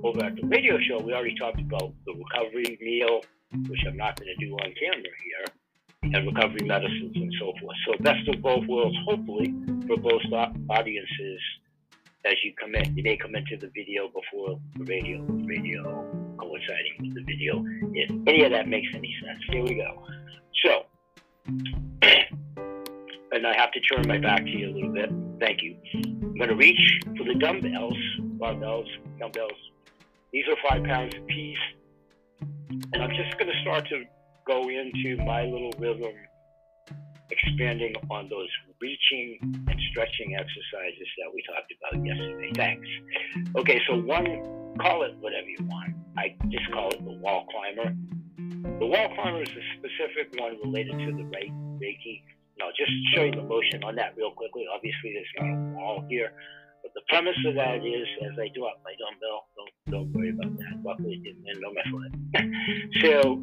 over 0.04 0.24
at 0.24 0.36
the 0.36 0.46
radio 0.46 0.78
show, 0.88 0.98
we 0.98 1.12
already 1.12 1.34
talked 1.36 1.60
about 1.60 1.92
the 2.04 2.12
recovery 2.12 2.78
meal, 2.80 3.20
which 3.68 3.80
I'm 3.86 3.96
not 3.96 4.18
going 4.18 4.28
to 4.38 4.46
do 4.46 4.52
on 4.54 4.74
camera 4.78 5.14
here, 5.24 5.44
and 6.14 6.26
recovery 6.26 6.66
medicines 6.66 7.12
and 7.14 7.32
so 7.40 7.52
forth. 7.60 7.76
So 7.86 8.02
best 8.02 8.28
of 8.28 8.42
both 8.42 8.66
worlds, 8.66 8.96
hopefully, 9.08 9.54
for 9.86 9.96
both 9.96 10.22
audiences 10.70 11.40
as 12.26 12.34
you 12.44 12.52
come 12.60 12.74
in. 12.74 12.96
You 12.96 13.02
may 13.02 13.16
come 13.16 13.34
into 13.34 13.56
the 13.56 13.70
video 13.74 14.08
before 14.08 14.58
the 14.76 14.84
radio, 14.84 15.20
radio 15.22 16.04
coinciding 16.38 16.96
with 17.00 17.14
the 17.14 17.22
video, 17.22 17.64
if 17.94 18.10
any 18.26 18.44
of 18.44 18.52
that 18.52 18.68
makes 18.68 18.88
any 18.94 19.14
sense. 19.24 19.40
Here 19.50 19.62
we 19.62 19.74
go. 19.74 20.06
So, 20.64 20.86
and 23.32 23.46
I 23.46 23.56
have 23.56 23.70
to 23.72 23.80
turn 23.80 24.06
my 24.06 24.18
back 24.18 24.44
to 24.44 24.50
you 24.50 24.70
a 24.70 24.72
little 24.72 24.92
bit. 24.92 25.25
Thank 25.38 25.62
you. 25.62 25.76
I'm 25.94 26.36
going 26.36 26.48
to 26.48 26.56
reach 26.56 27.00
for 27.16 27.24
the 27.24 27.34
dumbbells, 27.34 27.96
barbells, 28.38 28.86
dumbbells. 29.18 29.52
These 30.32 30.44
are 30.48 30.56
five 30.68 30.84
pounds 30.84 31.14
a 31.14 31.20
piece. 31.22 31.58
And 32.92 33.02
I'm 33.02 33.10
just 33.10 33.38
going 33.38 33.50
to 33.50 33.60
start 33.62 33.86
to 33.88 34.04
go 34.46 34.68
into 34.68 35.16
my 35.24 35.42
little 35.42 35.72
rhythm 35.78 36.12
expanding 37.30 37.94
on 38.10 38.28
those 38.28 38.48
reaching 38.80 39.38
and 39.42 39.80
stretching 39.90 40.36
exercises 40.36 41.08
that 41.18 41.32
we 41.34 41.42
talked 41.42 41.72
about 41.80 42.04
yesterday. 42.04 42.50
Thanks. 42.54 42.88
Okay, 43.56 43.80
so 43.88 43.96
one, 43.96 44.26
call 44.80 45.02
it 45.02 45.16
whatever 45.20 45.48
you 45.48 45.64
want. 45.66 45.94
I 46.16 46.34
just 46.48 46.70
call 46.72 46.90
it 46.90 47.04
the 47.04 47.12
wall 47.12 47.46
climber. 47.50 47.94
The 48.78 48.86
wall 48.86 49.08
climber 49.14 49.42
is 49.42 49.50
a 49.50 49.64
specific 49.78 50.40
one 50.40 50.56
related 50.62 50.98
to 50.98 51.12
the 51.16 51.24
right 51.24 51.52
Reiki. 51.80 52.22
Now, 52.58 52.68
just 52.76 52.90
show 53.14 53.24
you 53.24 53.32
the 53.32 53.42
motion 53.42 53.84
on 53.84 53.96
that 53.96 54.16
real 54.16 54.30
quickly. 54.30 54.64
Obviously, 54.72 55.12
there's 55.12 55.28
not 55.38 55.52
a 55.52 55.60
wall 55.76 56.04
here. 56.08 56.32
But 56.82 56.92
the 56.94 57.02
premise 57.08 57.36
of 57.46 57.54
that 57.56 57.84
is, 57.84 58.06
as 58.22 58.38
I 58.38 58.48
do 58.54 58.64
up 58.64 58.80
my 58.84 58.94
dumbbell, 58.96 59.46
don't, 59.56 59.72
don't 59.90 60.12
worry 60.12 60.30
about 60.30 60.56
that. 60.58 60.82
Luckily, 60.84 61.14
it 61.14 61.24
didn't 61.24 61.44
land 61.44 61.64
on 61.64 61.74
my 61.74 61.84
foot. 61.90 63.02
so, 63.02 63.42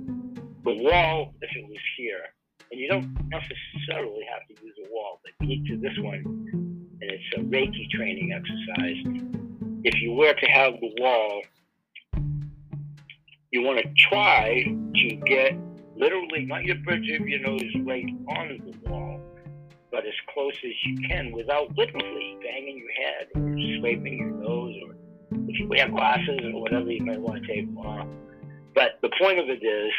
the 0.64 0.82
wall, 0.82 1.34
if 1.42 1.50
it 1.56 1.68
was 1.68 1.84
here, 1.98 2.24
and 2.72 2.80
you 2.80 2.88
don't 2.88 3.14
necessarily 3.30 4.26
have 4.32 4.48
to 4.48 4.64
use 4.64 4.76
a 4.84 4.92
wall, 4.92 5.20
but 5.24 5.48
you 5.48 5.64
to 5.68 5.78
this 5.78 5.94
one, 6.00 6.24
and 7.02 7.12
it's 7.12 7.24
a 7.38 7.42
Reiki 7.42 7.90
training 7.92 8.32
exercise. 8.32 8.98
If 9.84 10.02
you 10.02 10.14
were 10.14 10.34
to 10.34 10.46
have 10.48 10.74
the 10.80 10.92
wall, 11.00 11.42
you 13.52 13.62
want 13.62 13.80
to 13.80 13.94
try 14.10 14.64
to 14.64 15.16
get 15.28 15.54
literally 15.96 16.46
not 16.46 16.64
your 16.64 16.78
bridge 16.78 17.10
of 17.20 17.28
your 17.28 17.40
nose 17.40 17.62
right 17.86 18.06
on 18.30 18.60
the 18.66 18.90
wall, 18.90 19.22
but 19.92 20.06
as 20.06 20.14
close 20.34 20.54
as 20.64 20.72
you 20.86 21.08
can 21.08 21.32
without 21.32 21.76
literally 21.78 22.38
banging 22.42 22.78
your 22.78 22.92
head 22.92 23.28
or 23.36 23.78
scraping 23.78 24.18
your 24.18 24.32
nose 24.32 24.76
or 24.86 24.96
if 25.48 25.60
you 25.60 25.68
wear 25.68 25.90
glasses 25.90 26.40
or 26.54 26.62
whatever 26.62 26.92
you 26.92 27.04
might 27.06 27.20
want 27.20 27.42
to 27.42 27.48
take 27.48 27.66
them 27.66 27.78
off. 27.78 28.08
But 28.76 29.00
the 29.02 29.10
point 29.20 29.40
of 29.40 29.46
it 29.50 29.64
is 29.64 29.94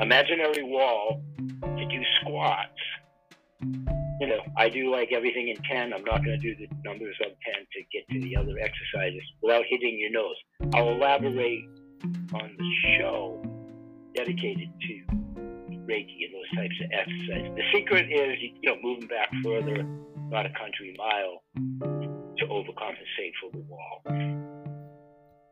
imaginary 0.00 0.62
wall 0.62 1.22
to 1.62 1.86
do 1.86 2.02
squats. 2.20 2.70
You 4.20 4.28
know, 4.28 4.40
I 4.56 4.68
do 4.68 4.90
like 4.90 5.12
everything 5.12 5.48
in 5.48 5.56
10. 5.56 5.92
I'm 5.92 6.04
not 6.04 6.24
going 6.24 6.38
to 6.38 6.54
do 6.54 6.54
the 6.54 6.68
numbers 6.84 7.16
of 7.24 7.32
10 7.52 7.66
to 7.72 7.82
get 7.92 8.08
to 8.10 8.20
the 8.20 8.36
other 8.36 8.58
exercises 8.60 9.22
without 9.42 9.64
hitting 9.68 9.98
your 9.98 10.10
nose. 10.10 10.36
I'll 10.74 10.90
elaborate 10.90 11.64
on 12.32 12.56
the 12.58 12.98
show 12.98 13.53
dedicated 14.14 14.68
to 14.80 15.14
Reiki 15.86 16.24
and 16.24 16.34
those 16.34 16.50
types 16.56 16.74
of 16.82 16.90
exercises. 16.92 17.56
The 17.56 17.64
secret 17.72 18.10
is, 18.10 18.38
you 18.40 18.70
know, 18.70 18.76
moving 18.82 19.08
back 19.08 19.30
further, 19.42 19.86
about 20.28 20.46
a 20.46 20.52
country 20.58 20.94
mile, 20.96 21.42
to 22.38 22.46
overcompensate 22.46 23.34
for 23.40 23.50
the 23.52 23.64
wall. 23.68 24.02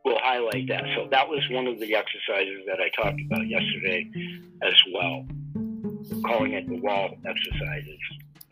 We'll 0.04 0.18
highlight 0.20 0.66
that. 0.68 0.84
So 0.96 1.08
that 1.10 1.28
was 1.28 1.40
one 1.50 1.66
of 1.66 1.78
the 1.78 1.94
exercises 1.94 2.64
that 2.66 2.80
I 2.80 2.88
talked 3.00 3.20
about 3.26 3.46
yesterday 3.46 4.08
as 4.62 4.74
well, 4.92 5.26
calling 6.26 6.54
it 6.54 6.68
the 6.68 6.80
wall 6.80 7.10
exercises. 7.26 8.00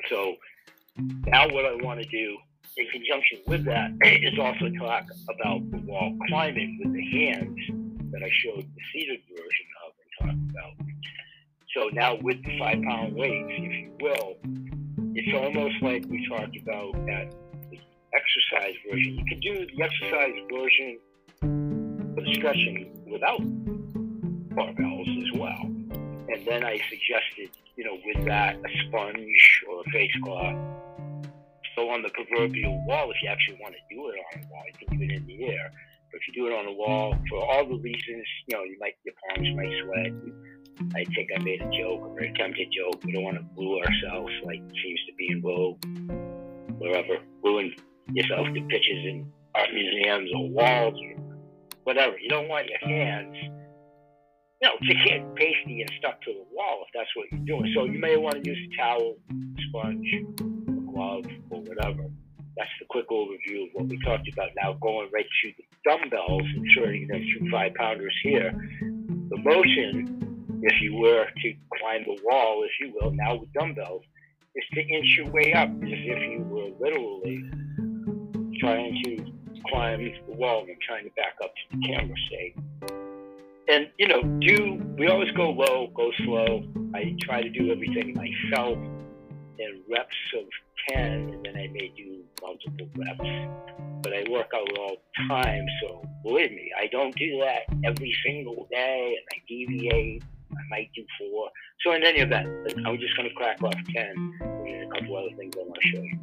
So 0.09 0.37
now 1.26 1.49
what 1.49 1.64
I 1.64 1.75
want 1.83 2.00
to 2.00 2.09
do 2.09 2.37
in 2.76 2.87
conjunction 2.90 3.38
with 3.47 3.64
that 3.64 3.90
is 4.02 4.38
also 4.38 4.71
talk 4.79 5.05
about 5.29 5.71
the 5.71 5.79
wall 5.79 6.17
climbing 6.29 6.79
with 6.83 6.93
the 6.93 7.05
hands 7.11 7.59
that 8.12 8.23
I 8.23 8.31
showed 8.43 8.62
the 8.62 8.83
seated 8.93 9.21
version 9.31 9.67
talked 10.21 10.50
about. 10.50 10.73
So 11.75 11.89
now 11.93 12.19
with 12.23 12.43
the 12.45 12.59
five 12.59 12.83
pound 12.83 13.15
weights, 13.15 13.50
if 13.50 13.73
you 13.73 13.97
will, 14.00 14.37
it's 15.15 15.35
almost 15.35 15.83
like 15.83 16.05
we 16.09 16.27
talked 16.29 16.57
about 16.57 16.93
that 17.07 17.35
exercise 18.15 18.75
version. 18.91 19.19
You 19.19 19.25
can 19.25 19.41
do 19.41 19.67
the 19.67 19.83
exercise 19.83 20.35
version 20.53 20.99
the 22.17 22.35
stretching 22.35 22.91
without 23.11 23.41
barbells 24.50 25.09
as 25.23 25.39
well. 25.39 25.62
And 25.62 26.47
then 26.47 26.65
I 26.65 26.79
suggested, 26.89 27.50
you 27.77 27.85
know, 27.85 27.97
with 28.05 28.27
that, 28.27 28.57
a 28.57 28.87
sponge 28.87 29.62
or 29.69 29.81
a 29.81 29.91
face 29.91 30.12
cloth. 30.25 30.57
So 31.77 31.89
on 31.91 32.03
the 32.03 32.11
proverbial 32.11 32.85
wall, 32.87 33.11
if 33.11 33.17
you 33.23 33.29
actually 33.29 33.59
want 33.61 33.75
to 33.75 33.95
do 33.95 34.09
it 34.09 34.17
on 34.35 34.43
the 34.43 34.49
wall, 34.49 34.62
you 34.67 34.87
can 34.87 34.99
do 34.99 35.05
it 35.05 35.11
in 35.11 35.27
the 35.27 35.45
air. 35.47 35.73
But 36.11 36.21
if 36.21 36.29
you 36.29 36.43
do 36.43 36.52
it 36.52 36.59
on 36.59 36.67
the 36.67 36.73
wall, 36.73 37.14
for 37.29 37.38
all 37.38 37.67
the 37.67 37.79
reasons, 37.79 38.26
you 38.49 38.57
know, 38.57 38.64
you 38.64 38.76
might 38.81 38.95
your 39.05 39.14
palms 39.29 39.49
might 39.55 39.71
sweat. 39.85 40.12
I 40.95 41.05
think 41.14 41.31
I 41.37 41.43
made 41.43 41.61
a 41.61 41.71
joke 41.71 42.02
or 42.02 42.19
attempted 42.19 42.69
joke. 42.76 43.05
We 43.05 43.12
don't 43.12 43.23
want 43.23 43.37
to 43.37 43.45
glue 43.55 43.79
ourselves 43.79 44.33
like 44.45 44.61
seems 44.83 45.00
to 45.07 45.14
be 45.17 45.29
in 45.31 45.43
vogue 45.43 45.85
wherever. 46.79 47.19
Gluing 47.43 47.75
yourself 48.12 48.47
to 48.47 48.61
pictures 48.62 49.05
in 49.07 49.31
art 49.55 49.69
museums 49.73 50.31
or 50.35 50.50
walls 50.50 50.99
or 51.00 51.23
whatever. 51.85 52.19
You 52.19 52.29
don't 52.29 52.49
want 52.49 52.67
your 52.67 52.79
hands, 52.79 53.37
you 54.61 54.69
know, 54.69 54.75
to 54.81 54.95
get 55.05 55.35
pasty 55.37 55.83
and 55.83 55.93
stuck 55.99 56.21
to 56.23 56.33
the 56.33 56.45
wall 56.50 56.85
if 56.87 56.88
that's 56.95 57.11
what 57.14 57.26
you're 57.31 57.47
doing. 57.47 57.73
So 57.76 57.85
you 57.85 57.99
may 57.99 58.17
want 58.17 58.43
to 58.43 58.50
use 58.50 58.59
a 58.73 58.76
towel, 58.76 59.17
sponge, 59.69 60.09
a 60.40 60.93
glove, 60.93 61.25
or 61.50 61.61
whatever. 61.62 62.11
That's 62.57 62.71
the 62.80 62.87
quick 62.88 63.09
overview 63.09 63.64
of 63.64 63.69
what 63.73 63.87
we 63.87 63.99
talked 64.02 64.28
about. 64.33 64.50
Now 64.61 64.75
going 64.75 65.09
right 65.12 65.26
to 65.42 65.52
the 65.57 65.64
dumbbells, 65.85 66.42
inserting 66.57 67.09
the 67.09 67.19
two 67.19 67.50
five 67.50 67.75
pounders 67.75 68.16
here. 68.23 68.52
The 69.30 69.37
motion 69.38 70.21
if 70.62 70.80
you 70.83 70.95
were 70.97 71.26
to 71.42 71.54
climb 71.78 72.04
the 72.04 72.21
wall, 72.23 72.62
if 72.64 72.71
you 72.80 72.92
will, 73.00 73.11
now 73.12 73.37
with 73.37 73.52
dumbbells, 73.52 74.02
is 74.54 74.64
to 74.75 74.80
inch 74.80 75.16
your 75.16 75.30
way 75.30 75.52
up 75.54 75.69
as 75.69 75.88
if 75.88 76.30
you 76.30 76.45
were 76.50 76.71
literally 76.78 77.42
trying 78.61 79.00
to 79.04 79.25
climb 79.71 80.00
the 80.02 80.35
wall 80.35 80.64
and 80.69 80.76
trying 80.87 81.04
to 81.04 81.11
back 81.16 81.35
up 81.42 81.50
to 81.54 81.76
the 81.76 81.87
camera, 81.87 82.14
say. 82.30 82.54
And, 83.69 83.88
you 83.99 84.09
know, 84.09 84.23
do, 84.40 84.83
we 84.99 85.07
always 85.09 85.30
go 85.33 85.50
low, 85.50 85.88
go 85.95 86.11
slow. 86.25 86.64
I 86.95 87.14
try 87.23 87.42
to 87.42 87.49
do 87.49 87.71
everything 87.71 88.14
myself 88.14 88.76
in 89.59 89.83
reps 89.88 90.16
of 90.37 90.45
10, 90.89 91.03
and 91.03 91.45
then 91.45 91.57
I 91.57 91.69
may 91.69 91.93
do 91.97 92.23
multiple 92.43 92.89
reps. 92.97 93.53
But 94.03 94.15
I 94.15 94.25
work 94.31 94.51
out 94.55 94.79
all 94.79 94.97
the 94.97 95.29
time, 95.29 95.67
so 95.83 96.03
believe 96.25 96.53
me, 96.53 96.71
I 96.79 96.87
don't 96.87 97.15
do 97.17 97.39
that 97.45 97.75
every 97.85 98.15
single 98.25 98.67
day, 98.71 99.17
and 99.19 99.27
I 99.33 99.43
deviate 99.47 100.23
I 100.53 100.69
might 100.69 100.91
do 100.95 101.05
four. 101.19 101.51
So 101.85 101.93
in 101.93 102.05
any 102.05 102.21
event, 102.21 102.49
I'm 102.87 102.99
just 102.99 103.17
going 103.17 103.29
to 103.29 103.35
crack 103.35 103.63
off 103.63 103.75
10 103.95 104.39
and 104.41 104.93
a 104.93 104.95
couple 104.95 105.17
other 105.17 105.35
things 105.37 105.55
I 105.57 105.63
want 105.63 105.79
to 105.81 105.89
show 105.89 106.03
you. 106.03 106.19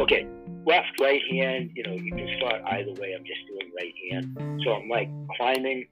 Okay, 0.00 0.26
left, 0.66 1.00
right 1.00 1.22
hand, 1.30 1.70
you 1.74 1.82
know, 1.84 1.94
you 1.94 2.12
can 2.12 2.28
start 2.38 2.62
either 2.72 2.92
way. 3.00 3.14
I'm 3.14 3.24
just 3.24 3.40
doing 3.48 3.72
right 3.78 3.94
hand. 4.10 4.60
So 4.64 4.72
I'm 4.74 4.88
like 4.88 5.08
climbing 5.36 5.86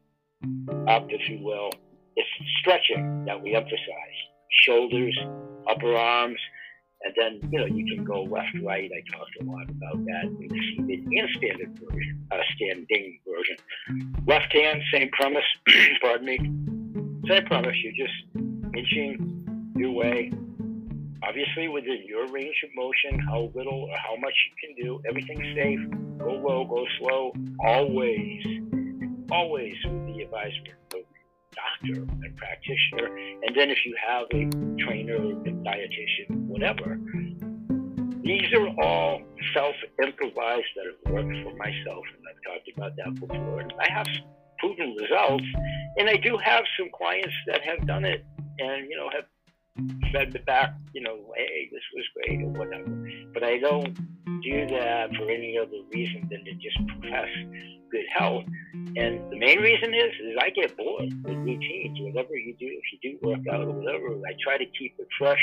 up, 0.88 1.06
if 1.08 1.28
you 1.28 1.44
will. 1.44 1.70
It's 2.16 2.28
stretching 2.60 3.24
that 3.26 3.40
we 3.42 3.54
emphasize. 3.54 4.18
Shoulders, 4.66 5.18
upper 5.68 5.94
arms, 5.96 6.38
and 7.02 7.14
then, 7.16 7.50
you 7.50 7.58
know, 7.58 7.66
you 7.66 7.84
can 7.94 8.04
go 8.04 8.24
left, 8.24 8.48
right. 8.62 8.90
I 8.92 9.16
talked 9.16 9.30
a 9.40 9.44
lot 9.44 9.70
about 9.70 10.04
that 10.04 10.24
in 10.24 10.48
the 10.48 10.60
seated 10.76 11.06
and 11.06 11.28
standard 11.36 11.78
version, 11.78 12.26
uh, 12.30 12.36
standing 12.56 13.18
version. 13.26 13.56
Left 14.26 14.52
hand, 14.52 14.82
same 14.92 15.08
premise, 15.12 15.44
pardon 16.02 16.26
me 16.26 16.36
Same 17.26 17.44
I 17.44 17.48
promise 17.48 17.76
you, 17.82 17.92
just 17.92 18.14
inching 18.76 19.72
your 19.76 19.92
way, 19.92 20.30
obviously 21.26 21.68
within 21.68 22.04
your 22.06 22.26
range 22.28 22.56
of 22.64 22.70
motion, 22.76 23.18
how 23.26 23.50
little 23.54 23.88
or 23.88 23.96
how 23.96 24.16
much 24.16 24.34
you 24.48 24.68
can 24.68 24.84
do, 24.84 25.00
everything's 25.08 25.54
safe. 25.54 25.80
Go 26.18 26.32
low, 26.32 26.66
go 26.66 26.84
slow, 26.98 27.32
always, 27.64 28.42
always 29.32 29.74
with 29.84 30.06
the 30.06 30.22
advisement 30.22 30.76
of 30.94 31.00
doctor 31.54 32.02
and 32.02 32.36
practitioner. 32.36 33.16
And 33.46 33.56
then 33.56 33.70
if 33.70 33.78
you 33.84 33.94
have 34.06 34.26
a 34.32 34.48
trainer, 34.84 35.16
a 35.16 35.52
dietitian, 35.64 36.46
whatever, 36.46 36.98
these 38.22 38.52
are 38.54 38.68
all 38.82 39.22
self-improvised 39.54 40.66
that 40.76 40.86
have 40.86 41.12
worked 41.12 41.36
for 41.42 41.56
myself, 41.56 42.04
and 42.14 42.24
I've 42.28 42.42
talked 42.46 42.70
about 42.76 42.96
that 42.96 43.14
before. 43.20 43.60
And 43.60 43.72
I 43.80 43.90
have 43.92 44.06
proven 44.60 44.94
results. 45.00 45.44
And 45.96 46.08
I 46.08 46.16
do 46.16 46.38
have 46.42 46.64
some 46.78 46.88
clients 46.96 47.34
that 47.46 47.62
have 47.62 47.86
done 47.86 48.04
it 48.04 48.24
and, 48.58 48.88
you 48.88 48.96
know, 48.96 49.08
have 49.10 49.24
fed 50.12 50.32
me 50.34 50.40
back, 50.46 50.74
you 50.92 51.00
know, 51.00 51.32
hey, 51.36 51.68
this 51.72 51.82
was 51.94 52.04
great 52.14 52.42
or 52.42 52.50
whatever. 52.50 53.10
But 53.32 53.42
I 53.42 53.58
don't 53.58 53.94
do 54.42 54.66
that 54.68 55.14
for 55.16 55.30
any 55.30 55.58
other 55.58 55.80
reason 55.92 56.28
than 56.30 56.44
to 56.44 56.52
just 56.54 56.78
profess 56.88 57.28
good 57.90 58.06
health. 58.16 58.44
And 58.96 59.20
the 59.30 59.38
main 59.38 59.58
reason 59.58 59.94
is, 59.94 60.12
is 60.22 60.36
I 60.40 60.50
get 60.50 60.76
bored 60.76 61.12
with 61.24 61.36
routines. 61.36 61.98
Whatever 62.00 62.36
you 62.36 62.54
do, 62.58 62.66
if 62.66 62.84
you 62.92 62.98
do 63.02 63.18
work 63.26 63.46
out 63.52 63.66
or 63.66 63.72
whatever, 63.72 64.14
I 64.26 64.32
try 64.42 64.58
to 64.58 64.66
keep 64.78 64.94
it 64.98 65.08
fresh 65.18 65.42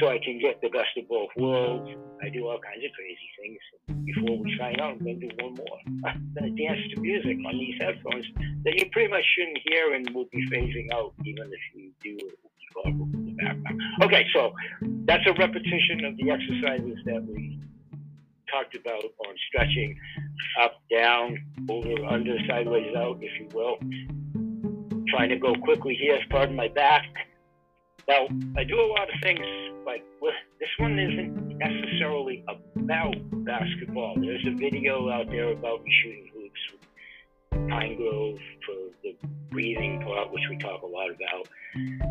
so 0.00 0.08
I 0.08 0.18
can 0.24 0.38
get 0.40 0.60
the 0.60 0.68
best 0.68 0.96
of 0.96 1.08
both 1.08 1.30
worlds. 1.36 1.90
I 2.22 2.28
do 2.28 2.46
all 2.46 2.58
kinds 2.58 2.84
of 2.84 2.90
crazy 2.92 3.28
things. 3.40 3.60
Before 4.04 4.38
we 4.38 4.56
sign 4.58 4.80
out, 4.80 4.92
I'm 4.92 5.04
going 5.04 5.20
to 5.20 5.26
do 5.28 5.34
one 5.40 5.54
more. 5.54 5.78
I'm 6.06 6.32
going 6.38 6.54
to 6.54 6.62
dance 6.62 6.80
to 6.94 7.00
music 7.00 7.36
on 7.46 7.58
these 7.58 7.76
headphones 7.80 8.26
that 8.64 8.74
you 8.78 8.88
pretty 8.92 9.10
much 9.10 9.24
shouldn't 9.36 9.58
hear 9.68 9.94
and 9.94 10.08
will 10.14 10.28
be 10.32 10.46
phasing 10.48 10.88
out, 10.94 11.12
even 11.24 11.50
if 11.52 11.60
you 11.74 11.90
do 12.02 12.16
it 12.26 12.38
in 12.84 13.26
the 13.26 13.42
background. 13.42 13.80
Okay, 14.02 14.26
so 14.32 14.52
that's 15.06 15.26
a 15.26 15.32
repetition 15.32 16.04
of 16.04 16.16
the 16.16 16.30
exercises 16.30 16.98
that 17.06 17.24
we 17.26 17.55
talked 18.56 18.76
about 18.76 19.02
on 19.02 19.34
stretching 19.48 19.98
up, 20.62 20.80
down, 20.90 21.36
over, 21.68 22.04
under, 22.06 22.36
sideways, 22.48 22.94
out, 22.96 23.18
if 23.20 23.30
you 23.40 23.48
will. 23.54 23.76
Trying 25.08 25.28
to 25.30 25.36
go 25.36 25.54
quickly 25.62 25.94
here 25.94 26.18
of 26.30 26.52
my 26.52 26.68
back. 26.68 27.04
Now, 28.08 28.26
I 28.56 28.64
do 28.64 28.80
a 28.80 28.86
lot 28.86 29.08
of 29.12 29.20
things, 29.22 29.44
but 29.84 29.98
this 30.60 30.68
one 30.78 30.98
isn't 30.98 31.58
necessarily 31.58 32.44
about 32.48 33.14
basketball. 33.44 34.14
There's 34.18 34.46
a 34.46 34.54
video 34.54 35.10
out 35.10 35.26
there 35.28 35.52
about 35.52 35.82
me 35.82 35.92
shooting 36.02 36.30
hoops 36.34 36.60
with 36.72 37.68
Pine 37.68 37.96
Grove 37.96 38.38
for 38.64 38.74
the 39.02 39.16
breathing 39.50 40.00
part, 40.02 40.32
which 40.32 40.44
we 40.48 40.56
talk 40.58 40.82
a 40.82 40.86
lot 40.86 41.10
about. 41.10 41.48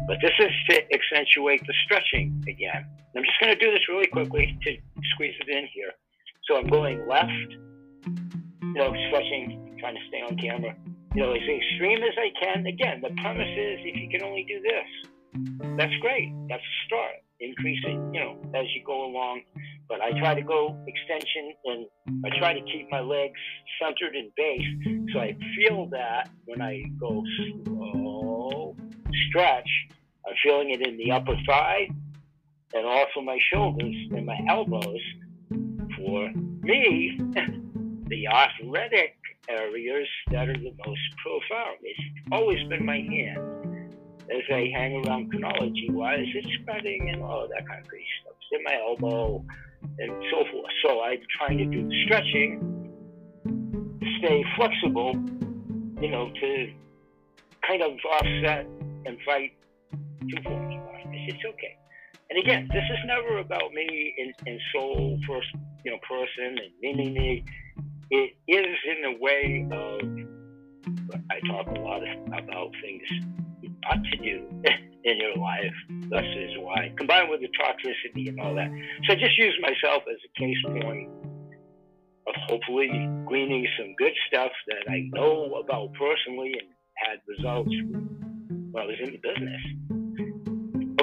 But 0.08 0.18
this 0.22 0.34
is 0.40 0.52
to 0.70 0.94
accentuate 0.94 1.62
the 1.66 1.74
stretching 1.86 2.44
again. 2.48 2.86
I'm 3.16 3.24
just 3.24 3.40
going 3.40 3.58
to 3.58 3.66
do 3.66 3.72
this 3.72 3.88
really 3.88 4.08
quickly 4.08 4.58
to 4.64 4.78
squeeze 5.14 5.36
it 5.40 5.50
in 5.50 5.68
here. 5.74 5.92
So 6.48 6.58
I'm 6.58 6.68
going 6.68 7.08
left, 7.08 7.50
you 8.62 8.74
know, 8.74 8.94
stretching, 9.08 9.78
trying 9.80 9.96
to 9.96 10.02
stay 10.10 10.22
on 10.22 10.38
camera, 10.38 10.76
you 11.16 11.22
know, 11.22 11.32
as 11.32 11.42
extreme 11.42 12.04
as 12.04 12.14
I 12.18 12.30
can. 12.44 12.66
Again, 12.68 13.02
the 13.02 13.10
premise 13.22 13.50
is 13.50 13.80
if 13.82 13.96
you 13.96 14.10
can 14.10 14.24
only 14.24 14.46
do 14.48 14.62
this, 14.62 15.76
that's 15.78 15.94
great. 16.02 16.32
That's 16.50 16.62
a 16.62 16.76
start. 16.86 17.16
Increase 17.40 17.80
it, 17.84 17.98
you 18.14 18.20
know, 18.20 18.38
as 18.54 18.66
you 18.76 18.84
go 18.86 19.06
along. 19.06 19.42
But 19.90 20.02
I 20.02 20.18
try 20.20 20.36
to 20.36 20.42
go 20.42 20.78
extension 20.88 21.54
and 21.66 21.86
I 22.26 22.30
try 22.40 22.54
to 22.54 22.62
keep 22.62 22.90
my 22.90 23.02
legs 23.02 23.40
centered 23.82 24.16
in 24.16 24.32
base 24.36 25.12
so 25.14 25.20
I 25.20 25.36
feel 25.58 25.88
that 25.92 26.30
when 26.46 26.62
I 26.62 26.84
go 27.00 27.24
slow 27.64 28.76
stretch, 29.30 29.70
I'm 30.28 30.34
feeling 30.44 30.72
it 30.72 30.86
in 30.86 30.98
the 30.98 31.12
upper 31.12 31.36
thigh 31.48 31.88
and 32.74 32.86
also 32.86 33.22
my 33.24 33.38
shoulders 33.54 33.96
and 34.12 34.26
my 34.26 34.38
elbows. 34.50 35.00
For 36.06 36.32
me, 36.62 37.20
the 38.08 38.28
athletic 38.28 39.18
areas 39.50 40.08
that 40.32 40.50
are 40.50 40.54
the 40.54 40.74
most 40.86 41.02
profound. 41.24 41.78
It's 41.84 42.00
always 42.32 42.68
been 42.70 42.86
my 42.86 42.98
hand 42.98 43.66
as 44.30 44.42
I 44.52 44.72
hang 44.74 45.06
around 45.06 45.30
chronology 45.30 45.90
wise, 45.92 46.26
it's 46.34 46.48
spreading 46.62 47.10
and 47.10 47.22
all 47.22 47.48
that 47.48 47.68
kind 47.68 47.82
of 47.82 47.88
crazy 47.88 48.06
stuff. 48.22 48.34
It's 48.42 48.60
in 48.60 48.64
my 48.64 48.76
elbow 48.76 49.46
and 50.00 50.12
so 50.32 50.44
forth. 50.52 50.72
So 50.84 51.02
I'm 51.02 51.20
trying 51.38 51.58
to 51.60 51.66
do 51.66 51.88
the 51.88 52.04
stretching, 52.06 52.60
to 54.00 54.06
stay 54.20 54.44
flexible, 54.56 55.14
you 56.02 56.10
know, 56.10 56.32
to 56.32 56.74
kind 57.68 57.84
of 57.84 57.92
offset 58.12 58.66
and 59.06 59.18
fight 59.26 59.54
two 60.22 60.42
forms 60.44 60.74
loss. 60.74 61.02
It's 61.12 61.46
okay. 61.46 61.78
And 62.30 62.40
again, 62.40 62.68
this 62.74 62.84
is 62.90 62.98
never 63.06 63.38
about 63.38 63.72
me 63.74 64.16
in, 64.18 64.34
in 64.48 64.60
soul 64.74 65.20
first, 65.28 65.48
you 65.84 65.92
know, 65.92 65.98
person 66.08 66.58
and 66.58 66.72
me, 66.82 66.94
me, 66.94 67.10
me. 67.12 67.46
It 68.12 68.36
is 68.48 68.76
in 68.88 69.02
the 69.04 69.18
way 69.20 69.68
of 69.72 70.02
I 71.30 71.40
talk 71.48 71.68
a 71.68 71.80
lot 71.80 72.02
about 72.28 72.72
things 72.82 73.04
ought 73.90 74.04
to 74.04 74.18
do 74.18 74.48
in 75.04 75.18
your 75.20 75.36
life. 75.38 75.74
Thus 76.10 76.24
is 76.24 76.52
why, 76.60 76.92
combined 76.98 77.30
with 77.30 77.42
the 77.42 77.50
toxicity 77.60 78.30
and 78.30 78.40
all 78.40 78.56
that. 78.56 78.70
So 79.06 79.14
I 79.14 79.16
just 79.16 79.38
use 79.38 79.58
myself 79.62 80.04
as 80.10 80.18
a 80.26 80.40
case 80.40 80.58
point 80.82 81.10
of 82.28 82.34
hopefully 82.48 82.90
gleaning 83.28 83.68
some 83.78 83.94
good 83.98 84.14
stuff 84.28 84.52
that 84.68 84.92
I 84.92 85.10
know 85.14 85.62
about 85.64 85.94
personally 85.94 86.54
and 86.54 86.70
had 86.96 87.20
results 87.28 87.72
when 88.72 88.84
I 88.84 88.86
was 88.86 88.96
in 89.04 89.12
the 89.12 89.20
business. 89.22 89.95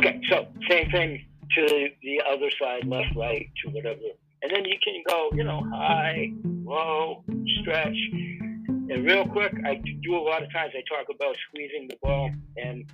Okay, 0.02 0.20
so 0.28 0.48
same 0.68 0.90
thing 0.90 1.24
to 1.54 1.88
the 2.02 2.20
other 2.28 2.50
side, 2.60 2.84
left, 2.88 3.14
right, 3.14 3.48
to 3.62 3.70
whatever. 3.70 4.00
And 4.42 4.50
then 4.52 4.64
you 4.64 4.74
can 4.82 5.00
go, 5.08 5.30
you 5.32 5.44
know, 5.44 5.62
high, 5.72 6.32
low, 6.64 7.22
stretch. 7.60 7.96
And 8.10 9.06
real 9.06 9.24
quick, 9.28 9.54
I 9.64 9.80
do 10.02 10.16
a 10.16 10.18
lot 10.18 10.42
of 10.42 10.52
times 10.52 10.72
I 10.74 10.82
talk 10.92 11.06
about 11.14 11.36
squeezing 11.48 11.86
the 11.86 11.96
ball. 12.02 12.32
And 12.56 12.84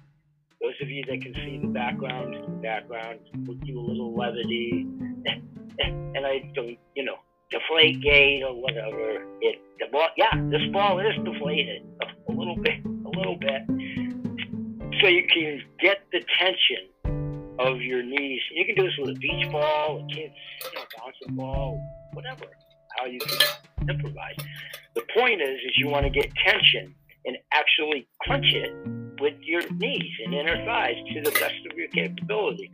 those 0.60 0.74
of 0.82 0.90
you 0.90 1.02
that 1.08 1.22
can 1.22 1.32
see 1.36 1.58
the 1.62 1.68
background, 1.68 2.34
the 2.34 2.60
background 2.60 3.20
will 3.46 3.54
do 3.54 3.80
a 3.80 3.80
little 3.80 4.14
levity. 4.14 4.86
And 5.80 6.26
I 6.26 6.50
don't, 6.54 6.76
you 6.96 7.04
know, 7.04 7.14
deflate 7.50 8.02
gate 8.02 8.42
or 8.42 8.60
whatever. 8.60 9.24
It 9.40 9.60
the 9.78 9.86
ball, 9.92 10.08
yeah, 10.16 10.34
this 10.50 10.62
ball 10.72 10.98
is 10.98 11.14
deflated 11.24 11.84
a, 12.02 12.32
a 12.32 12.34
little 12.34 12.56
bit, 12.56 12.84
a 12.84 13.08
little 13.16 13.36
bit, 13.36 13.62
so 15.00 15.06
you 15.06 15.24
can 15.32 15.62
get 15.80 15.98
the 16.10 16.20
tension 16.40 16.88
of 17.58 17.80
your 17.80 18.02
knees. 18.02 18.40
You 18.52 18.64
can 18.64 18.74
do 18.76 18.84
this 18.84 18.94
with 18.98 19.16
a 19.16 19.18
beach 19.18 19.50
ball, 19.50 20.04
a 20.04 20.14
kid's 20.14 20.34
you 20.64 20.78
know, 20.78 20.84
bouncing 20.96 21.36
ball, 21.36 21.80
whatever. 22.12 22.44
How 22.96 23.06
you 23.06 23.18
can 23.20 23.90
improvise. 23.90 24.36
The 24.94 25.02
point 25.14 25.40
is, 25.40 25.58
is 25.66 25.72
you 25.76 25.88
want 25.88 26.04
to 26.04 26.10
get 26.10 26.32
tension 26.44 26.94
and 27.24 27.36
actually 27.52 28.08
clench 28.24 28.46
it 28.52 28.72
with 29.20 29.34
your 29.42 29.62
knees 29.72 30.12
and 30.24 30.34
inner 30.34 30.64
thighs 30.64 30.96
to 31.14 31.20
the 31.22 31.30
best 31.32 31.60
of 31.70 31.76
your 31.76 31.88
capability. 31.88 32.70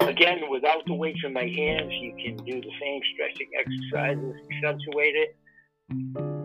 Again, 0.00 0.42
without 0.50 0.84
the 0.86 0.94
weights 0.94 1.20
in 1.24 1.32
my 1.32 1.46
hands, 1.46 1.92
you 2.00 2.14
can 2.22 2.36
do 2.44 2.60
the 2.60 2.72
same 2.80 3.00
stretching 3.14 3.50
exercises, 3.58 4.34
accentuate 4.52 5.14
it, 5.14 5.36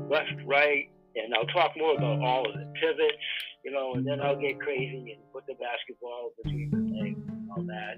left, 0.09 0.33
right, 0.45 0.89
and 1.15 1.33
I'll 1.35 1.45
talk 1.47 1.71
more 1.77 1.95
about 1.95 2.21
all 2.21 2.49
of 2.49 2.55
it. 2.59 2.67
Pivots, 2.79 3.17
you 3.65 3.71
know, 3.71 3.93
and 3.93 4.07
then 4.07 4.21
I'll 4.21 4.39
get 4.39 4.59
crazy 4.59 5.17
and 5.17 5.33
put 5.33 5.45
the 5.47 5.55
basketball 5.55 6.31
between 6.43 6.69
the 6.71 6.77
legs 7.03 7.30
all 7.55 7.63
that. 7.63 7.97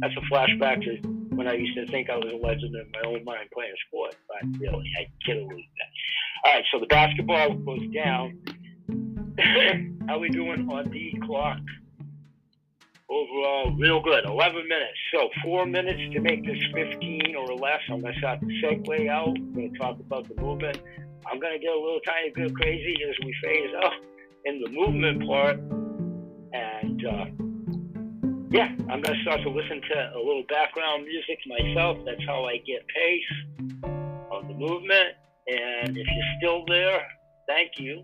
That's 0.00 0.14
a 0.16 0.34
flashback 0.34 0.82
to 0.82 1.08
when 1.34 1.46
I 1.48 1.54
used 1.54 1.76
to 1.76 1.86
think 1.86 2.08
I 2.08 2.16
was 2.16 2.32
a 2.32 2.36
legend 2.36 2.74
in 2.74 2.90
my 2.92 3.08
own 3.08 3.24
mind 3.24 3.48
playing 3.52 3.74
sport, 3.88 4.14
but 4.28 4.60
really, 4.60 4.90
I 4.98 5.06
can't 5.26 5.48
believe 5.48 5.64
that. 5.78 6.48
All 6.48 6.54
right, 6.54 6.64
so 6.72 6.80
the 6.80 6.86
basketball 6.86 7.54
goes 7.54 7.86
down. 7.94 8.38
How 10.08 10.18
we 10.18 10.28
doing 10.30 10.68
on 10.70 10.90
the 10.90 11.14
clock? 11.26 11.58
overall 13.12 13.74
real 13.78 14.00
good. 14.00 14.24
11 14.24 14.68
minutes. 14.68 14.98
So 15.14 15.28
four 15.44 15.66
minutes 15.66 16.00
to 16.14 16.20
make 16.20 16.44
this 16.44 16.58
15 16.74 17.34
or 17.36 17.54
less. 17.56 17.80
I'm 17.90 18.00
going 18.00 18.14
to 18.14 18.18
start 18.18 18.40
the 18.40 18.46
segue 18.62 19.08
out. 19.08 19.28
I'm 19.28 19.52
going 19.52 19.72
to 19.72 19.78
talk 19.78 20.00
about 20.00 20.28
the 20.28 20.40
movement. 20.40 20.80
I'm 21.30 21.38
going 21.38 21.52
to 21.52 21.58
get 21.58 21.70
a 21.70 21.78
little 21.78 22.00
tiny 22.06 22.30
bit 22.34 22.54
crazy 22.54 22.96
as 23.08 23.14
we 23.24 23.34
phase 23.42 23.70
up 23.84 23.92
in 24.44 24.60
the 24.60 24.70
movement 24.70 25.26
part. 25.26 25.58
And 26.52 27.06
uh, 27.06 27.24
yeah, 28.52 28.68
I'm 28.90 29.00
going 29.00 29.16
to 29.16 29.22
start 29.22 29.42
to 29.42 29.50
listen 29.50 29.80
to 29.80 30.12
a 30.14 30.18
little 30.18 30.44
background 30.48 31.04
music 31.04 31.38
myself. 31.46 31.98
That's 32.04 32.24
how 32.26 32.44
I 32.44 32.58
get 32.58 32.86
pace 32.88 33.82
on 34.30 34.48
the 34.48 34.54
movement. 34.54 35.16
And 35.48 35.96
if 35.96 36.06
you're 36.06 36.32
still 36.38 36.64
there, 36.68 37.02
thank 37.48 37.72
you 37.78 38.02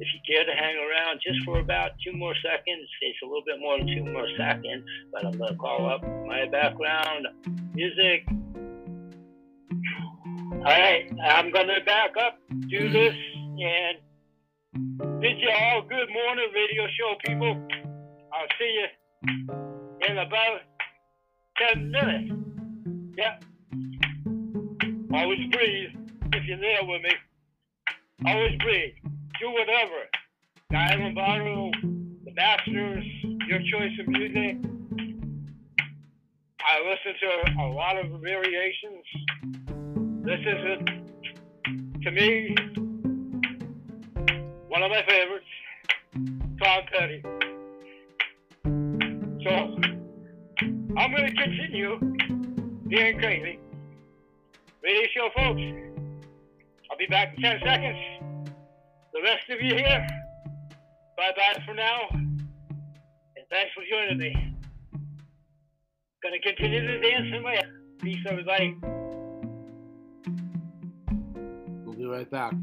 if 0.00 0.08
you 0.14 0.20
care 0.34 0.44
to 0.46 0.52
hang 0.52 0.76
around 0.76 1.20
just 1.22 1.44
for 1.44 1.60
about 1.60 1.90
two 2.02 2.16
more 2.16 2.34
seconds, 2.42 2.88
it's 3.02 3.18
a 3.22 3.26
little 3.26 3.44
bit 3.44 3.60
more 3.60 3.76
than 3.78 3.86
two 3.86 4.04
more 4.10 4.26
seconds, 4.38 4.82
but 5.12 5.26
I'm 5.26 5.36
going 5.36 5.52
to 5.52 5.58
call 5.58 5.90
up 5.90 6.02
my 6.26 6.48
background 6.48 7.28
music. 7.74 8.24
All 10.52 10.64
right, 10.64 11.06
I'm 11.22 11.50
going 11.52 11.68
to 11.68 11.84
back 11.84 12.16
up, 12.16 12.38
do 12.68 12.88
this, 12.88 13.14
and 13.60 13.98
bid 15.20 15.38
you 15.38 15.50
all 15.50 15.82
good 15.82 16.08
morning, 16.08 16.48
radio 16.54 16.86
show 16.98 17.14
people. 17.26 17.68
I'll 18.32 18.48
see 18.58 18.72
you 18.80 18.86
in 19.22 20.18
about 20.18 20.60
10 21.74 21.90
minutes. 21.90 22.32
Yep. 23.18 23.44
Always 25.12 25.50
breathe 25.50 25.90
if 26.32 26.44
you're 26.44 26.58
there 26.58 26.84
with 26.84 27.02
me. 27.02 27.10
Always 28.26 28.56
breathe 28.58 28.94
do 29.40 29.50
whatever. 29.50 30.06
Guy 30.70 30.94
Lombardo, 30.96 31.70
the 32.24 32.32
Masters, 32.34 33.04
your 33.48 33.58
choice 33.72 33.92
of 33.98 34.08
music. 34.08 34.58
I 36.60 36.78
listen 36.88 37.14
to 37.20 37.62
a 37.62 37.68
lot 37.68 37.96
of 37.96 38.20
variations. 38.20 39.04
This 40.24 40.40
is, 40.40 40.60
to 42.02 42.10
me, 42.10 42.54
one 44.68 44.82
of 44.82 44.90
my 44.90 45.02
favorites, 45.08 45.46
Tom 46.62 46.82
Petty. 46.92 47.49
So, 49.44 49.50
I'm 50.96 51.10
going 51.12 51.26
to 51.26 51.34
continue 51.34 51.98
being 52.88 53.18
crazy. 53.18 53.58
Radio 54.82 55.02
show, 55.14 55.28
folks. 55.36 55.62
I'll 56.90 56.98
be 56.98 57.06
back 57.06 57.34
in 57.36 57.42
10 57.42 57.60
seconds 57.64 58.20
the 59.12 59.22
rest 59.22 59.50
of 59.50 59.60
you 59.60 59.74
here, 59.74 60.06
bye 61.16 61.32
bye 61.36 61.62
for 61.66 61.74
now. 61.74 62.08
And 62.10 63.46
thanks 63.50 63.72
for 63.74 63.82
joining 63.90 64.18
me. 64.18 64.54
Gonna 66.22 66.38
continue 66.40 66.86
to 66.86 67.00
dance 67.00 67.26
in 67.34 67.42
my 67.42 67.60
peace, 68.00 68.24
everybody. 68.26 68.76
We'll 71.84 71.96
be 71.96 72.06
right 72.06 72.30
back. 72.30 72.54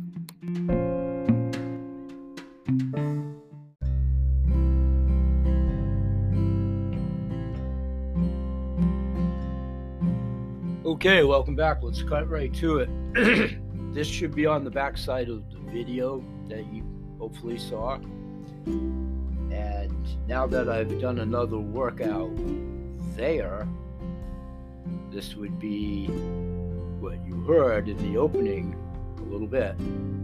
Okay, 10.88 11.24
welcome 11.26 11.54
back. 11.54 11.84
Let's 11.84 12.02
cut 12.02 12.30
right 12.30 12.54
to 12.54 12.78
it. 12.78 12.90
this 13.94 14.08
should 14.08 14.34
be 14.34 14.46
on 14.46 14.64
the 14.64 14.70
back 14.70 14.98
side 14.98 15.28
of 15.28 15.44
the 15.52 15.60
video 15.70 16.24
that 16.48 16.66
you 16.72 16.82
hopefully 17.20 17.58
saw. 17.58 17.96
And 18.66 20.08
now 20.30 20.48
that 20.48 20.70
I've 20.70 21.02
done 21.02 21.20
another 21.20 21.58
workout 21.58 22.32
there, 23.18 23.68
this 25.12 25.36
would 25.36 25.60
be 25.60 26.06
what 27.02 27.22
you 27.26 27.36
heard 27.44 27.90
in 27.90 27.98
the 27.98 28.18
opening 28.18 28.74
a 29.18 29.24
little 29.24 29.46
bit 29.46 29.72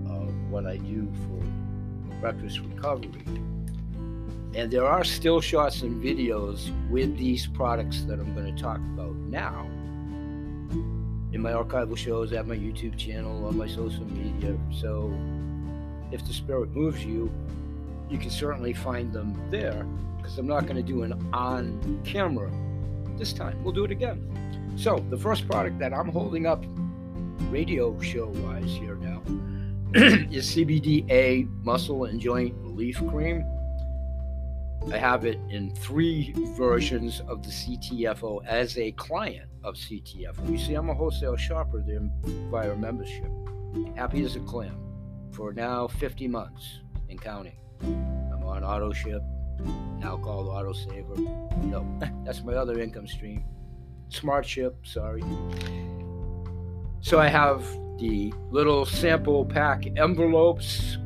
of 0.09 0.33
what 0.49 0.65
I 0.65 0.77
do 0.77 1.11
for 1.27 2.15
breakfast 2.21 2.61
recovery. 2.61 3.25
And 4.55 4.71
there 4.71 4.85
are 4.85 5.03
still 5.03 5.41
shots 5.41 5.81
and 5.81 6.01
videos 6.01 6.71
with 6.89 7.17
these 7.17 7.47
products 7.47 8.03
that 8.03 8.17
I'm 8.17 8.33
going 8.33 8.55
to 8.55 8.63
talk 8.63 8.77
about 8.77 9.13
now 9.13 9.67
in 11.33 11.41
my 11.41 11.51
archival 11.51 11.97
shows 11.97 12.31
at 12.31 12.47
my 12.47 12.55
YouTube 12.55 12.97
channel, 12.97 13.45
on 13.45 13.57
my 13.57 13.67
social 13.67 14.05
media. 14.05 14.55
So 14.71 15.11
if 16.11 16.25
the 16.25 16.33
spirit 16.33 16.69
moves 16.71 17.03
you, 17.03 17.31
you 18.09 18.19
can 18.19 18.29
certainly 18.29 18.73
find 18.73 19.11
them 19.11 19.39
there 19.49 19.85
because 20.17 20.37
I'm 20.37 20.47
not 20.47 20.67
going 20.67 20.75
to 20.77 20.83
do 20.83 21.01
an 21.01 21.13
on 21.33 22.01
camera 22.05 22.51
this 23.17 23.33
time. 23.33 23.61
We'll 23.63 23.73
do 23.73 23.83
it 23.83 23.91
again. 23.91 24.29
So, 24.75 25.05
the 25.09 25.17
first 25.17 25.47
product 25.47 25.77
that 25.79 25.93
I'm 25.93 26.09
holding 26.09 26.47
up 26.47 26.63
radio 27.49 27.99
show 27.99 28.27
wise 28.27 28.71
here 28.71 28.95
now 28.95 29.21
is 30.31 30.55
CBDA 30.55 31.47
Muscle 31.63 32.05
and 32.05 32.19
Joint 32.19 32.55
Relief 32.57 32.97
Cream. 33.09 33.45
I 34.91 34.97
have 34.97 35.25
it 35.25 35.39
in 35.49 35.73
three 35.75 36.33
versions 36.57 37.21
of 37.27 37.43
the 37.43 37.49
CTFO 37.49 38.45
as 38.45 38.77
a 38.77 38.91
client 38.93 39.47
of 39.63 39.75
CTFO. 39.75 40.49
You 40.49 40.57
see, 40.57 40.73
I'm 40.75 40.89
a 40.89 40.93
wholesale 40.93 41.35
shopper 41.37 41.83
there 41.85 42.01
via 42.51 42.75
membership. 42.75 43.31
Happy 43.95 44.23
as 44.23 44.35
a 44.35 44.39
clam 44.41 44.77
for 45.31 45.53
now 45.53 45.87
50 45.87 46.27
months 46.27 46.79
and 47.09 47.19
counting. 47.19 47.57
I'm 47.81 48.43
on 48.43 48.63
auto 48.63 48.91
ship, 48.91 49.21
now 49.99 50.17
called 50.17 50.47
auto 50.47 50.73
saver. 50.73 51.15
No, 51.63 51.85
that's 52.25 52.43
my 52.43 52.53
other 52.53 52.79
income 52.79 53.07
stream. 53.07 53.43
Smart 54.09 54.45
ship, 54.45 54.75
sorry. 54.83 55.23
So 57.01 57.19
I 57.19 57.27
have 57.27 57.65
the 57.99 58.33
little 58.51 58.85
sample 58.85 59.45
pack 59.45 59.85
envelopes 59.97 60.97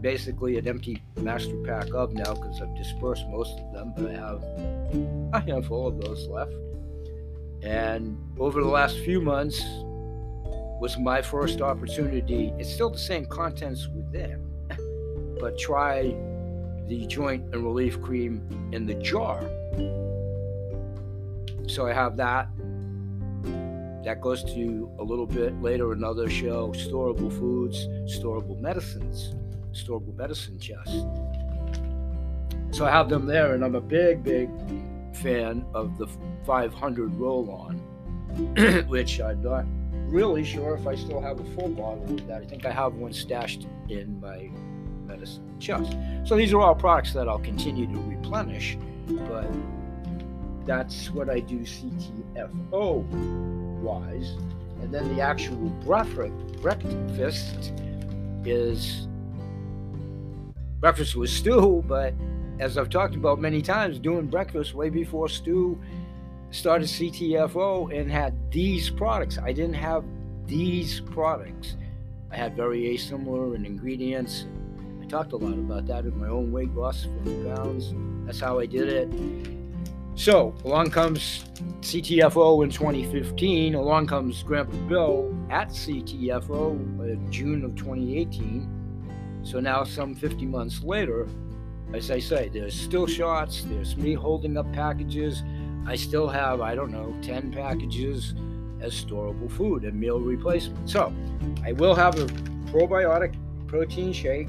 basically 0.00 0.58
an 0.58 0.68
empty 0.68 1.02
master 1.16 1.56
pack 1.64 1.92
of 1.94 2.12
now 2.12 2.34
because 2.34 2.60
I've 2.60 2.76
dispersed 2.76 3.26
most 3.28 3.58
of 3.58 3.72
them, 3.72 3.92
but 3.96 4.06
I 4.06 4.12
have 4.12 4.42
a 5.32 5.40
handful 5.40 5.88
of 5.88 6.00
those 6.00 6.28
left. 6.28 6.52
And 7.66 8.16
over 8.38 8.62
the 8.62 8.68
last 8.68 8.96
few 9.00 9.20
months 9.20 9.60
was 10.80 10.96
my 10.98 11.20
first 11.20 11.60
opportunity. 11.60 12.52
It's 12.58 12.72
still 12.72 12.90
the 12.90 12.98
same 12.98 13.26
contents 13.26 13.88
with 13.88 14.12
them, 14.12 14.48
but 15.40 15.58
try 15.58 16.14
the 16.86 17.04
joint 17.08 17.52
and 17.52 17.64
relief 17.64 18.00
cream 18.00 18.70
in 18.70 18.86
the 18.86 18.94
jar. 18.94 19.40
So 21.66 21.88
I 21.88 21.92
have 21.92 22.16
that. 22.18 22.48
That 24.04 24.20
goes 24.20 24.44
to 24.54 24.88
a 25.00 25.02
little 25.02 25.26
bit 25.26 25.60
later 25.60 25.90
another 25.90 26.30
show, 26.30 26.68
storable 26.68 27.36
foods, 27.36 27.88
storable 28.16 28.60
medicines, 28.60 29.34
storable 29.72 30.16
medicine 30.16 30.60
chest. 30.60 31.04
So 32.70 32.86
I 32.86 32.90
have 32.92 33.08
them 33.08 33.26
there, 33.26 33.54
and 33.54 33.64
I'm 33.64 33.74
a 33.74 33.80
big, 33.80 34.22
big 34.22 34.48
fan 35.16 35.64
of 35.74 35.98
the 35.98 36.06
500 36.44 37.14
roll 37.16 37.50
on, 37.50 37.76
which 38.88 39.20
I'm 39.20 39.42
not 39.42 39.64
really 40.08 40.44
sure 40.44 40.76
if 40.76 40.86
I 40.86 40.94
still 40.94 41.20
have 41.20 41.40
a 41.40 41.44
full 41.56 41.68
bottle 41.68 42.04
of 42.04 42.26
that. 42.28 42.42
I 42.42 42.44
think 42.44 42.64
I 42.66 42.70
have 42.70 42.94
one 42.94 43.12
stashed 43.12 43.66
in 43.88 44.20
my 44.20 44.50
medicine 45.06 45.58
chest. 45.58 45.96
So 46.24 46.36
these 46.36 46.52
are 46.52 46.60
all 46.60 46.74
products 46.74 47.12
that 47.14 47.28
I'll 47.28 47.38
continue 47.38 47.86
to 47.86 48.00
replenish, 48.02 48.76
but 49.28 49.48
that's 50.64 51.10
what 51.10 51.30
I 51.30 51.40
do 51.40 51.60
CTFO 51.60 53.04
wise. 53.80 54.36
And 54.82 54.92
then 54.92 55.14
the 55.16 55.22
actual 55.22 55.70
breakfast 55.84 57.72
is 58.44 59.08
breakfast 60.80 61.16
was 61.16 61.32
stew, 61.32 61.82
but 61.86 62.14
as 62.58 62.78
I've 62.78 62.88
talked 62.88 63.14
about 63.14 63.38
many 63.38 63.62
times, 63.62 63.98
doing 63.98 64.26
breakfast 64.26 64.74
way 64.74 64.88
before 64.88 65.28
Stu 65.28 65.80
started 66.50 66.88
CTFO 66.88 67.94
and 67.98 68.10
had 68.10 68.34
these 68.50 68.88
products. 68.88 69.38
I 69.38 69.52
didn't 69.52 69.74
have 69.74 70.04
these 70.46 71.00
products. 71.00 71.76
I 72.30 72.36
had 72.36 72.56
very 72.56 72.96
similar 72.96 73.54
in 73.54 73.66
ingredients. 73.66 74.46
I 75.02 75.06
talked 75.06 75.32
a 75.32 75.36
lot 75.36 75.54
about 75.54 75.86
that 75.86 76.04
in 76.04 76.18
my 76.18 76.28
own 76.28 76.50
weight 76.52 76.74
loss 76.74 77.06
50 77.24 77.44
pounds. 77.44 77.94
That's 78.26 78.40
how 78.40 78.58
I 78.58 78.66
did 78.66 78.88
it. 78.88 79.08
So 80.14 80.54
along 80.64 80.90
comes 80.90 81.44
CTFO 81.82 82.64
in 82.64 82.70
2015. 82.70 83.74
Along 83.74 84.06
comes 84.06 84.42
Grandpa 84.42 84.76
Bill 84.88 85.36
at 85.50 85.68
CTFO 85.68 87.30
June 87.30 87.64
of 87.64 87.74
2018. 87.76 89.42
So 89.42 89.60
now, 89.60 89.84
some 89.84 90.14
50 90.14 90.46
months 90.46 90.82
later, 90.82 91.28
as 91.92 92.10
I 92.10 92.18
say, 92.18 92.48
there's 92.48 92.74
still 92.78 93.06
shots, 93.06 93.64
there's 93.64 93.96
me 93.96 94.14
holding 94.14 94.56
up 94.56 94.70
packages. 94.72 95.42
I 95.86 95.96
still 95.96 96.28
have, 96.28 96.60
I 96.60 96.74
don't 96.74 96.90
know, 96.90 97.14
10 97.22 97.52
packages 97.52 98.34
as 98.80 98.92
storable 98.92 99.50
food 99.50 99.84
and 99.84 99.98
meal 99.98 100.20
replacement. 100.20 100.90
So 100.90 101.12
I 101.64 101.72
will 101.72 101.94
have 101.94 102.18
a 102.18 102.26
probiotic 102.70 103.34
protein 103.66 104.12
shake. 104.12 104.48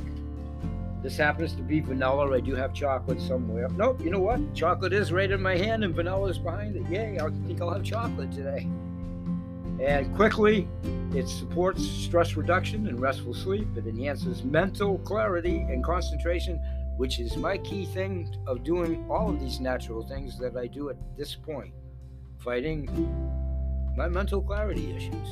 This 1.04 1.16
happens 1.16 1.54
to 1.54 1.62
be 1.62 1.80
vanilla. 1.80 2.36
I 2.36 2.40
do 2.40 2.56
have 2.56 2.74
chocolate 2.74 3.22
somewhere. 3.22 3.70
Nope, 3.70 4.02
you 4.04 4.10
know 4.10 4.20
what? 4.20 4.54
Chocolate 4.54 4.94
is 4.94 5.12
right 5.12 5.30
in 5.30 5.42
my 5.42 5.56
hand 5.56 5.84
and 5.84 5.96
vanilla 5.96 6.30
is 6.30 6.40
behind 6.40 6.76
it. 6.76 6.90
Yay, 6.90 7.20
I 7.20 7.30
think 7.46 7.62
I'll 7.62 7.72
have 7.72 7.84
chocolate 7.84 8.32
today. 8.32 8.68
And 9.80 10.14
quickly, 10.16 10.68
it 11.14 11.30
supports 11.30 11.88
stress 11.88 12.36
reduction 12.36 12.88
and 12.88 13.00
restful 13.00 13.36
sleep. 13.36 13.68
It 13.78 13.86
enhances 13.86 14.44
mental 14.44 14.98
clarity 15.00 15.60
and 15.60 15.84
concentration 15.84 16.60
which 16.98 17.20
is 17.20 17.38
my 17.38 17.58
key 17.58 17.86
thing 17.86 18.36
of 18.48 18.64
doing 18.64 19.06
all 19.10 19.30
of 19.30 19.40
these 19.40 19.60
natural 19.60 20.08
things 20.08 20.38
that 20.40 20.58
I 20.58 20.68
do 20.68 20.90
at 20.90 20.98
this 21.18 21.36
point, 21.36 21.74
fighting 22.40 22.86
my 23.96 24.08
mental 24.08 24.42
clarity 24.42 24.94
issues 24.96 25.28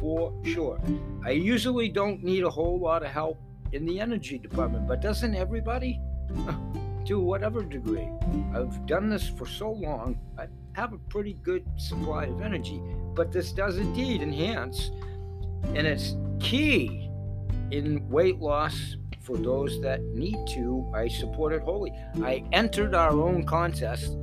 for 0.00 0.32
sure. 0.44 0.80
I 1.24 1.30
usually 1.30 1.88
don't 1.88 2.22
need 2.22 2.44
a 2.44 2.50
whole 2.50 2.78
lot 2.78 3.02
of 3.02 3.10
help 3.10 3.38
in 3.72 3.84
the 3.84 4.00
energy 4.00 4.38
department, 4.38 4.86
but 4.88 5.00
doesn't 5.02 5.34
everybody? 5.34 6.00
to 7.08 7.18
whatever 7.18 7.62
degree. 7.62 8.06
I've 8.54 8.84
done 8.84 9.08
this 9.08 9.26
for 9.26 9.46
so 9.46 9.72
long, 9.72 10.20
I 10.38 10.46
have 10.74 10.92
a 10.92 10.98
pretty 10.98 11.38
good 11.42 11.64
supply 11.78 12.24
of 12.24 12.42
energy, 12.42 12.82
but 13.14 13.32
this 13.32 13.50
does 13.50 13.78
indeed 13.78 14.20
enhance, 14.20 14.90
and 15.74 15.86
it's 15.86 16.16
key 16.38 17.10
in 17.70 18.06
weight 18.10 18.40
loss 18.40 18.96
for 19.28 19.36
those 19.36 19.78
that 19.82 20.02
need 20.04 20.38
to, 20.48 20.90
I 20.94 21.06
support 21.06 21.52
it 21.52 21.60
wholly. 21.60 21.92
I 22.22 22.42
entered 22.52 22.94
our 22.94 23.10
own 23.10 23.44
contest, 23.44 24.16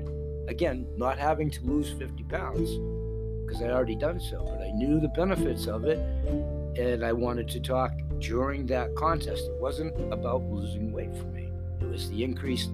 again, 0.48 0.88
not 0.98 1.20
having 1.20 1.52
to 1.52 1.62
lose 1.64 1.92
50 1.92 2.24
pounds 2.24 2.72
because 3.46 3.62
I'd 3.62 3.70
already 3.70 3.96
done 3.96 4.20
so, 4.20 4.44
but 4.44 4.66
I 4.66 4.72
knew 4.72 5.00
the 5.00 5.10
benefits 5.10 5.68
of 5.68 5.86
it 5.86 6.00
and 6.80 7.06
I 7.06 7.14
wanted 7.14 7.48
to 7.50 7.60
talk 7.60 7.92
during 8.18 8.66
that 8.66 8.96
contest. 8.96 9.46
It 9.46 9.62
wasn't 9.62 9.94
about 10.12 10.42
losing 10.46 10.92
weight 10.92 11.16
for 11.16 11.26
me, 11.26 11.52
it 11.82 11.88
was 11.88 12.10
the 12.10 12.24
increased 12.24 12.72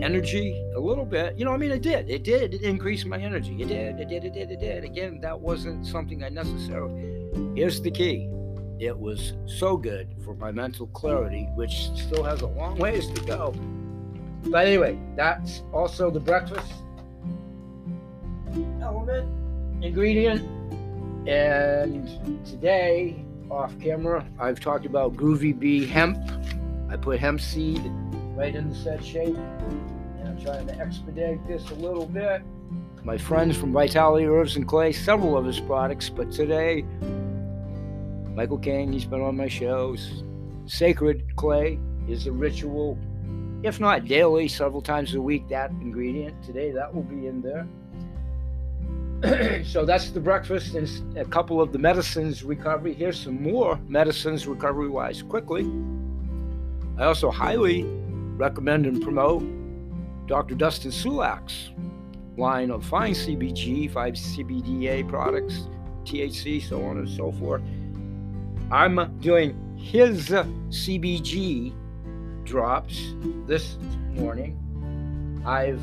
energy 0.00 0.58
a 0.76 0.80
little 0.80 1.04
bit. 1.04 1.36
You 1.36 1.44
know, 1.44 1.52
I 1.52 1.58
mean, 1.58 1.72
it 1.72 1.82
did. 1.82 2.08
It 2.08 2.22
did. 2.22 2.54
It 2.54 2.62
increased 2.62 3.04
my 3.04 3.18
energy. 3.18 3.60
It 3.60 3.68
did. 3.68 4.00
It 4.00 4.08
did. 4.08 4.24
It 4.24 4.32
did. 4.32 4.50
It 4.50 4.60
did. 4.60 4.84
Again, 4.84 5.20
that 5.20 5.38
wasn't 5.38 5.86
something 5.86 6.24
I 6.24 6.30
necessarily. 6.30 7.28
Here's 7.54 7.82
the 7.82 7.90
key 7.90 8.30
it 8.80 8.96
was 8.96 9.34
so 9.46 9.76
good 9.76 10.08
for 10.24 10.34
my 10.34 10.52
mental 10.52 10.86
clarity, 10.88 11.48
which 11.54 11.90
still 11.94 12.22
has 12.22 12.42
a 12.42 12.46
long 12.46 12.78
ways 12.78 13.08
to 13.08 13.20
go. 13.22 13.54
But 14.44 14.66
anyway, 14.66 14.98
that's 15.16 15.62
also 15.72 16.10
the 16.10 16.20
breakfast 16.20 16.72
element 18.80 19.28
ingredient. 19.82 20.42
And 21.28 22.46
today, 22.46 23.24
off 23.50 23.78
camera, 23.80 24.26
I've 24.38 24.60
talked 24.60 24.86
about 24.86 25.14
Groovy 25.14 25.58
Bee 25.58 25.86
hemp. 25.86 26.18
I 26.88 26.96
put 26.96 27.18
hemp 27.18 27.40
seed 27.40 27.82
right 28.34 28.54
in 28.54 28.70
the 28.70 28.74
said 28.74 29.04
shape. 29.04 29.36
And 29.36 30.28
I'm 30.28 30.40
trying 30.42 30.66
to 30.68 30.78
expedite 30.78 31.46
this 31.46 31.68
a 31.70 31.74
little 31.74 32.06
bit. 32.06 32.42
My 33.04 33.18
friends 33.18 33.56
from 33.56 33.72
Vitality 33.72 34.26
Herbs 34.26 34.56
and 34.56 34.66
Clay, 34.66 34.92
several 34.92 35.36
of 35.36 35.44
his 35.44 35.60
products, 35.60 36.08
but 36.08 36.30
today 36.30 36.84
Michael 38.38 38.58
Kane, 38.58 38.92
he's 38.92 39.04
been 39.04 39.20
on 39.20 39.36
my 39.36 39.48
shows. 39.48 40.22
Sacred 40.66 41.24
clay 41.34 41.76
is 42.08 42.28
a 42.28 42.30
ritual, 42.30 42.96
if 43.64 43.80
not 43.80 44.04
daily, 44.04 44.46
several 44.46 44.80
times 44.80 45.16
a 45.16 45.20
week, 45.20 45.48
that 45.48 45.72
ingredient. 45.72 46.40
Today, 46.44 46.70
that 46.70 46.94
will 46.94 47.02
be 47.02 47.26
in 47.26 47.42
there. 47.42 47.66
so 49.64 49.84
that's 49.84 50.10
the 50.10 50.20
breakfast 50.20 50.76
and 50.76 51.18
a 51.18 51.24
couple 51.24 51.60
of 51.60 51.72
the 51.72 51.80
medicines 51.80 52.44
recovery. 52.44 52.94
Here's 52.94 53.18
some 53.18 53.42
more 53.42 53.76
medicines 53.88 54.46
recovery 54.46 54.88
wise 54.88 55.20
quickly. 55.20 55.68
I 56.96 57.06
also 57.06 57.32
highly 57.32 57.82
recommend 58.36 58.86
and 58.86 59.02
promote 59.02 59.42
Dr. 60.28 60.54
Dustin 60.54 60.92
Sulak's 60.92 61.70
line 62.36 62.70
of 62.70 62.84
fine 62.84 63.14
CBG, 63.14 63.90
5 63.90 64.14
CBDA 64.14 65.08
products, 65.08 65.66
THC, 66.04 66.62
so 66.62 66.84
on 66.84 66.98
and 66.98 67.08
so 67.08 67.32
forth. 67.32 67.62
I'm 68.70 69.18
doing 69.20 69.76
his 69.78 70.28
CBG 70.28 71.72
drops 72.44 73.14
this 73.46 73.78
morning. 74.10 74.56
I've 75.46 75.80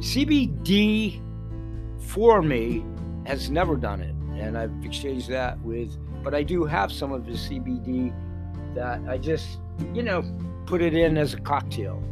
CBD 0.00 1.20
for 2.00 2.40
me 2.40 2.82
has 3.26 3.50
never 3.50 3.76
done 3.76 4.00
it, 4.00 4.14
and 4.40 4.56
I've 4.56 4.72
exchanged 4.82 5.28
that 5.28 5.60
with, 5.60 5.94
but 6.22 6.34
I 6.34 6.42
do 6.42 6.64
have 6.64 6.90
some 6.90 7.12
of 7.12 7.26
his 7.26 7.40
CBD 7.40 8.14
that 8.74 9.00
I 9.06 9.18
just, 9.18 9.58
you 9.92 10.02
know, 10.02 10.24
put 10.64 10.80
it 10.80 10.94
in 10.94 11.18
as 11.18 11.34
a 11.34 11.40
cocktail. 11.40 12.02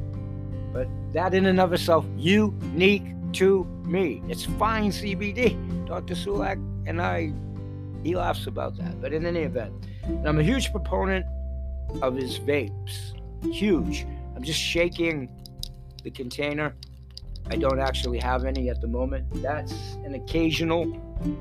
But 0.72 0.86
that 1.14 1.32
in 1.32 1.46
and 1.46 1.58
of 1.58 1.72
itself, 1.72 2.04
unique 2.16 3.06
to 3.32 3.64
me. 3.84 4.22
It's 4.28 4.44
fine 4.44 4.90
CBD. 4.90 5.86
Dr. 5.86 6.14
Sulak 6.14 6.62
and 6.86 7.00
I 7.00 7.32
he 8.02 8.16
laughs 8.16 8.46
about 8.46 8.76
that. 8.78 9.00
But 9.00 9.12
in 9.12 9.26
any 9.26 9.40
event, 9.40 9.72
I'm 10.24 10.38
a 10.38 10.42
huge 10.42 10.70
proponent 10.70 11.26
of 12.02 12.16
his 12.16 12.38
vapes. 12.38 13.14
Huge. 13.52 14.06
I'm 14.34 14.42
just 14.42 14.60
shaking 14.60 15.28
the 16.02 16.10
container. 16.10 16.74
I 17.50 17.56
don't 17.56 17.80
actually 17.80 18.18
have 18.18 18.44
any 18.44 18.70
at 18.70 18.80
the 18.80 18.86
moment. 18.86 19.26
That's 19.42 19.72
an 20.04 20.14
occasional 20.14 20.86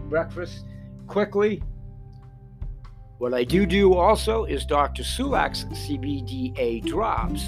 breakfast. 0.10 0.66
Quickly, 1.08 1.62
what 3.20 3.34
I 3.34 3.44
do 3.44 3.66
do 3.66 3.94
also 3.94 4.46
is 4.46 4.66
Dr. 4.66 5.04
Sulak's 5.04 5.66
CBDA 5.66 6.86
drops. 6.86 7.44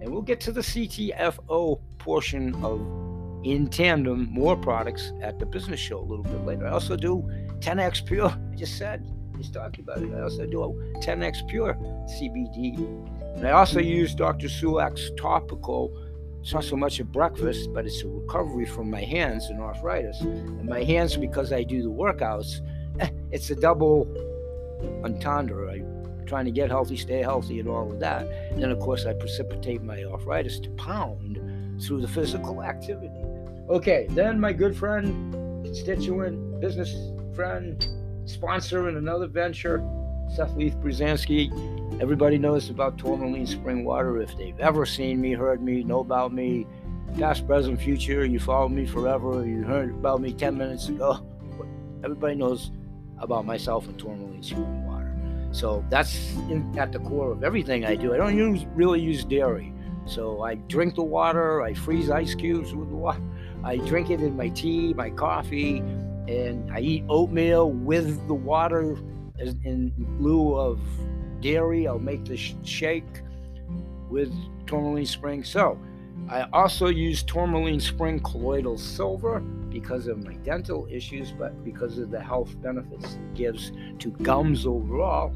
And 0.00 0.10
we'll 0.10 0.22
get 0.22 0.40
to 0.40 0.52
the 0.52 0.60
CTFO 0.60 1.80
portion 1.98 2.54
of 2.62 2.80
in 3.44 3.68
tandem 3.68 4.28
more 4.30 4.56
products 4.56 5.12
at 5.20 5.38
the 5.38 5.46
business 5.46 5.80
show 5.80 5.98
a 5.98 6.00
little 6.00 6.24
bit 6.24 6.44
later. 6.44 6.66
I 6.66 6.70
also 6.70 6.96
do 6.96 7.30
10x 7.64 8.04
Pure. 8.04 8.28
I 8.28 8.54
just 8.56 8.76
said 8.76 9.10
He's 9.36 9.50
talking 9.50 9.84
about 9.84 10.02
it. 10.02 10.14
I 10.14 10.22
also 10.22 10.46
do 10.46 10.62
a 10.62 10.68
10x 11.00 11.48
Pure 11.48 11.74
CBD. 12.06 12.78
And 13.36 13.46
I 13.46 13.50
also 13.50 13.80
use 13.80 14.14
Dr. 14.14 14.46
Sulak's 14.46 15.10
topical. 15.20 15.92
It's 16.40 16.52
not 16.52 16.64
so 16.64 16.76
much 16.76 17.00
a 17.00 17.04
breakfast, 17.04 17.72
but 17.72 17.86
it's 17.86 18.02
a 18.02 18.08
recovery 18.08 18.66
from 18.66 18.90
my 18.90 19.00
hands 19.00 19.46
and 19.46 19.60
arthritis. 19.60 20.20
And 20.20 20.68
my 20.68 20.84
hands, 20.84 21.16
because 21.16 21.52
I 21.52 21.62
do 21.62 21.82
the 21.82 21.88
workouts, 21.88 22.60
eh, 23.00 23.08
it's 23.32 23.50
a 23.50 23.56
double 23.56 24.06
entendre. 25.02 25.72
I'm 25.72 26.26
trying 26.26 26.44
to 26.44 26.52
get 26.52 26.70
healthy, 26.70 26.96
stay 26.96 27.22
healthy, 27.22 27.58
and 27.60 27.68
all 27.68 27.90
of 27.90 27.98
that. 28.00 28.26
And 28.52 28.62
then, 28.62 28.70
of 28.70 28.78
course, 28.78 29.04
I 29.04 29.14
precipitate 29.14 29.82
my 29.82 30.04
arthritis 30.04 30.60
to 30.60 30.70
pound 30.70 31.40
through 31.82 32.02
the 32.02 32.08
physical 32.08 32.62
activity. 32.62 33.10
Okay, 33.68 34.06
then 34.10 34.38
my 34.38 34.52
good 34.52 34.76
friend, 34.76 35.32
constituent, 35.64 36.60
business 36.60 36.94
friend, 37.34 37.84
sponsor 38.26 38.88
in 38.88 38.96
another 38.96 39.26
venture, 39.26 39.84
Seth 40.28 40.54
Leaf 40.56 40.74
Pruzansky. 40.76 41.50
Everybody 42.00 42.38
knows 42.38 42.70
about 42.70 42.96
tourmaline 42.96 43.46
spring 43.46 43.84
water. 43.84 44.20
If 44.20 44.36
they've 44.36 44.58
ever 44.60 44.86
seen 44.86 45.20
me, 45.20 45.32
heard 45.32 45.62
me, 45.62 45.82
know 45.82 46.00
about 46.00 46.32
me, 46.32 46.66
past, 47.18 47.46
present, 47.46 47.80
future, 47.80 48.24
you 48.24 48.38
follow 48.38 48.68
me 48.68 48.86
forever, 48.86 49.44
you 49.46 49.62
heard 49.62 49.90
about 49.90 50.20
me 50.20 50.32
10 50.32 50.56
minutes 50.56 50.88
ago. 50.88 51.26
Everybody 52.04 52.36
knows 52.36 52.70
about 53.18 53.44
myself 53.44 53.86
and 53.88 53.98
tourmaline 53.98 54.42
spring 54.42 54.86
water. 54.86 55.16
So 55.50 55.84
that's 55.90 56.34
in, 56.50 56.76
at 56.78 56.92
the 56.92 57.00
core 57.00 57.32
of 57.32 57.42
everything 57.42 57.84
I 57.84 57.96
do. 57.96 58.14
I 58.14 58.16
don't 58.16 58.36
use, 58.36 58.64
really 58.74 59.00
use 59.00 59.24
dairy. 59.24 59.72
So 60.06 60.42
I 60.42 60.56
drink 60.56 60.94
the 60.94 61.02
water, 61.02 61.62
I 61.62 61.74
freeze 61.74 62.10
ice 62.10 62.34
cubes 62.34 62.74
with 62.74 62.90
the 62.90 62.96
water, 62.96 63.22
I 63.64 63.78
drink 63.78 64.10
it 64.10 64.20
in 64.20 64.36
my 64.36 64.50
tea, 64.50 64.92
my 64.92 65.10
coffee, 65.10 65.82
and 66.28 66.70
I 66.72 66.80
eat 66.80 67.04
oatmeal 67.08 67.70
with 67.70 68.26
the 68.26 68.34
water 68.34 68.96
in 69.38 69.92
lieu 70.18 70.54
of 70.54 70.80
dairy. 71.40 71.86
I'll 71.86 71.98
make 71.98 72.24
the 72.24 72.36
shake 72.36 73.22
with 74.08 74.32
tourmaline 74.66 75.06
spring. 75.06 75.44
So 75.44 75.78
I 76.28 76.46
also 76.52 76.88
use 76.88 77.22
tourmaline 77.22 77.80
spring 77.80 78.20
colloidal 78.20 78.78
silver 78.78 79.40
because 79.40 80.06
of 80.06 80.24
my 80.24 80.34
dental 80.34 80.86
issues, 80.90 81.32
but 81.32 81.64
because 81.64 81.98
of 81.98 82.10
the 82.10 82.20
health 82.20 82.54
benefits 82.62 83.14
it 83.14 83.34
gives 83.34 83.72
to 83.98 84.10
gums 84.10 84.66
overall. 84.66 85.34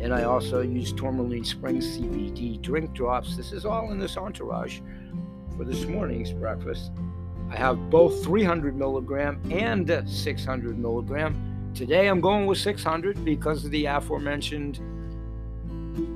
And 0.00 0.12
I 0.12 0.24
also 0.24 0.60
use 0.60 0.92
tourmaline 0.92 1.44
spring 1.44 1.78
CBD 1.78 2.60
drink 2.60 2.92
drops. 2.92 3.36
This 3.36 3.52
is 3.52 3.64
all 3.64 3.92
in 3.92 3.98
this 3.98 4.18
entourage 4.18 4.80
for 5.56 5.64
this 5.64 5.86
morning's 5.86 6.32
breakfast. 6.32 6.90
I 7.50 7.56
have 7.56 7.90
both 7.90 8.24
300 8.24 8.76
milligram 8.76 9.40
and 9.50 9.88
600 10.08 10.78
milligram. 10.78 11.72
Today 11.74 12.08
I'm 12.08 12.20
going 12.20 12.46
with 12.46 12.58
600 12.58 13.24
because 13.24 13.64
of 13.64 13.70
the 13.70 13.86
aforementioned 13.86 14.80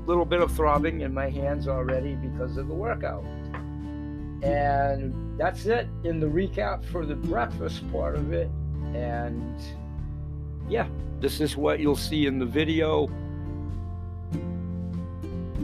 little 0.07 0.25
bit 0.25 0.41
of 0.41 0.53
throbbing 0.53 1.03
in 1.03 1.15
my 1.15 1.31
hands 1.31 1.69
already 1.69 2.15
because 2.17 2.57
of 2.57 2.67
the 2.69 2.75
workout. 2.75 3.25
And 4.43 5.39
that's 5.39 5.67
it 5.67 5.87
in 6.05 6.19
the 6.19 6.27
recap 6.27 6.85
for 6.85 7.07
the 7.07 7.15
breakfast 7.15 7.91
part 7.93 8.17
of 8.17 8.33
it. 8.33 8.51
And 8.95 9.61
yeah, 10.69 10.89
this 11.21 11.41
is 11.41 11.57
what 11.57 11.81
you'll 11.81 11.97
see 11.97 12.27
in 12.27 12.39
the 12.39 12.47
video 12.47 13.09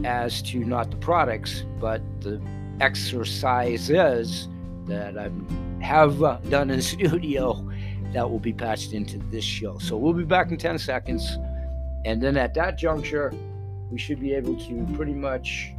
as 0.03 0.41
to 0.43 0.59
not 0.59 0.91
the 0.91 0.97
products, 0.97 1.65
but 1.79 2.01
the 2.21 2.41
exercises 2.79 4.47
that 4.87 5.17
I 5.17 5.29
have 5.83 6.21
uh, 6.23 6.37
done 6.49 6.69
in 6.69 6.81
studio 6.93 7.69
that 8.13 8.29
will 8.29 8.39
be 8.39 8.53
patched 8.53 8.93
into 8.93 9.17
this 9.31 9.43
show. 9.43 9.77
So 9.79 9.97
we'll 9.97 10.13
be 10.13 10.23
back 10.23 10.51
in 10.51 10.57
10 10.57 10.79
seconds. 10.79 11.37
And 12.05 12.21
then 12.21 12.37
at 12.37 12.53
that 12.53 12.77
juncture, 12.77 13.33
we 13.91 13.97
should 13.97 14.19
be 14.19 14.33
able 14.33 14.55
to 14.67 14.87
pretty 14.95 15.13
much 15.13 15.73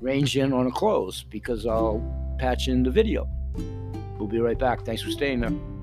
range 0.00 0.36
in 0.36 0.52
on 0.52 0.66
a 0.66 0.70
close 0.70 1.24
because 1.24 1.66
I'll 1.66 2.02
patch 2.38 2.68
in 2.68 2.82
the 2.82 2.90
video. 2.90 3.28
We'll 4.18 4.28
be 4.28 4.40
right 4.40 4.58
back. 4.58 4.84
Thanks 4.84 5.02
for 5.02 5.10
staying 5.10 5.40
there. 5.40 5.77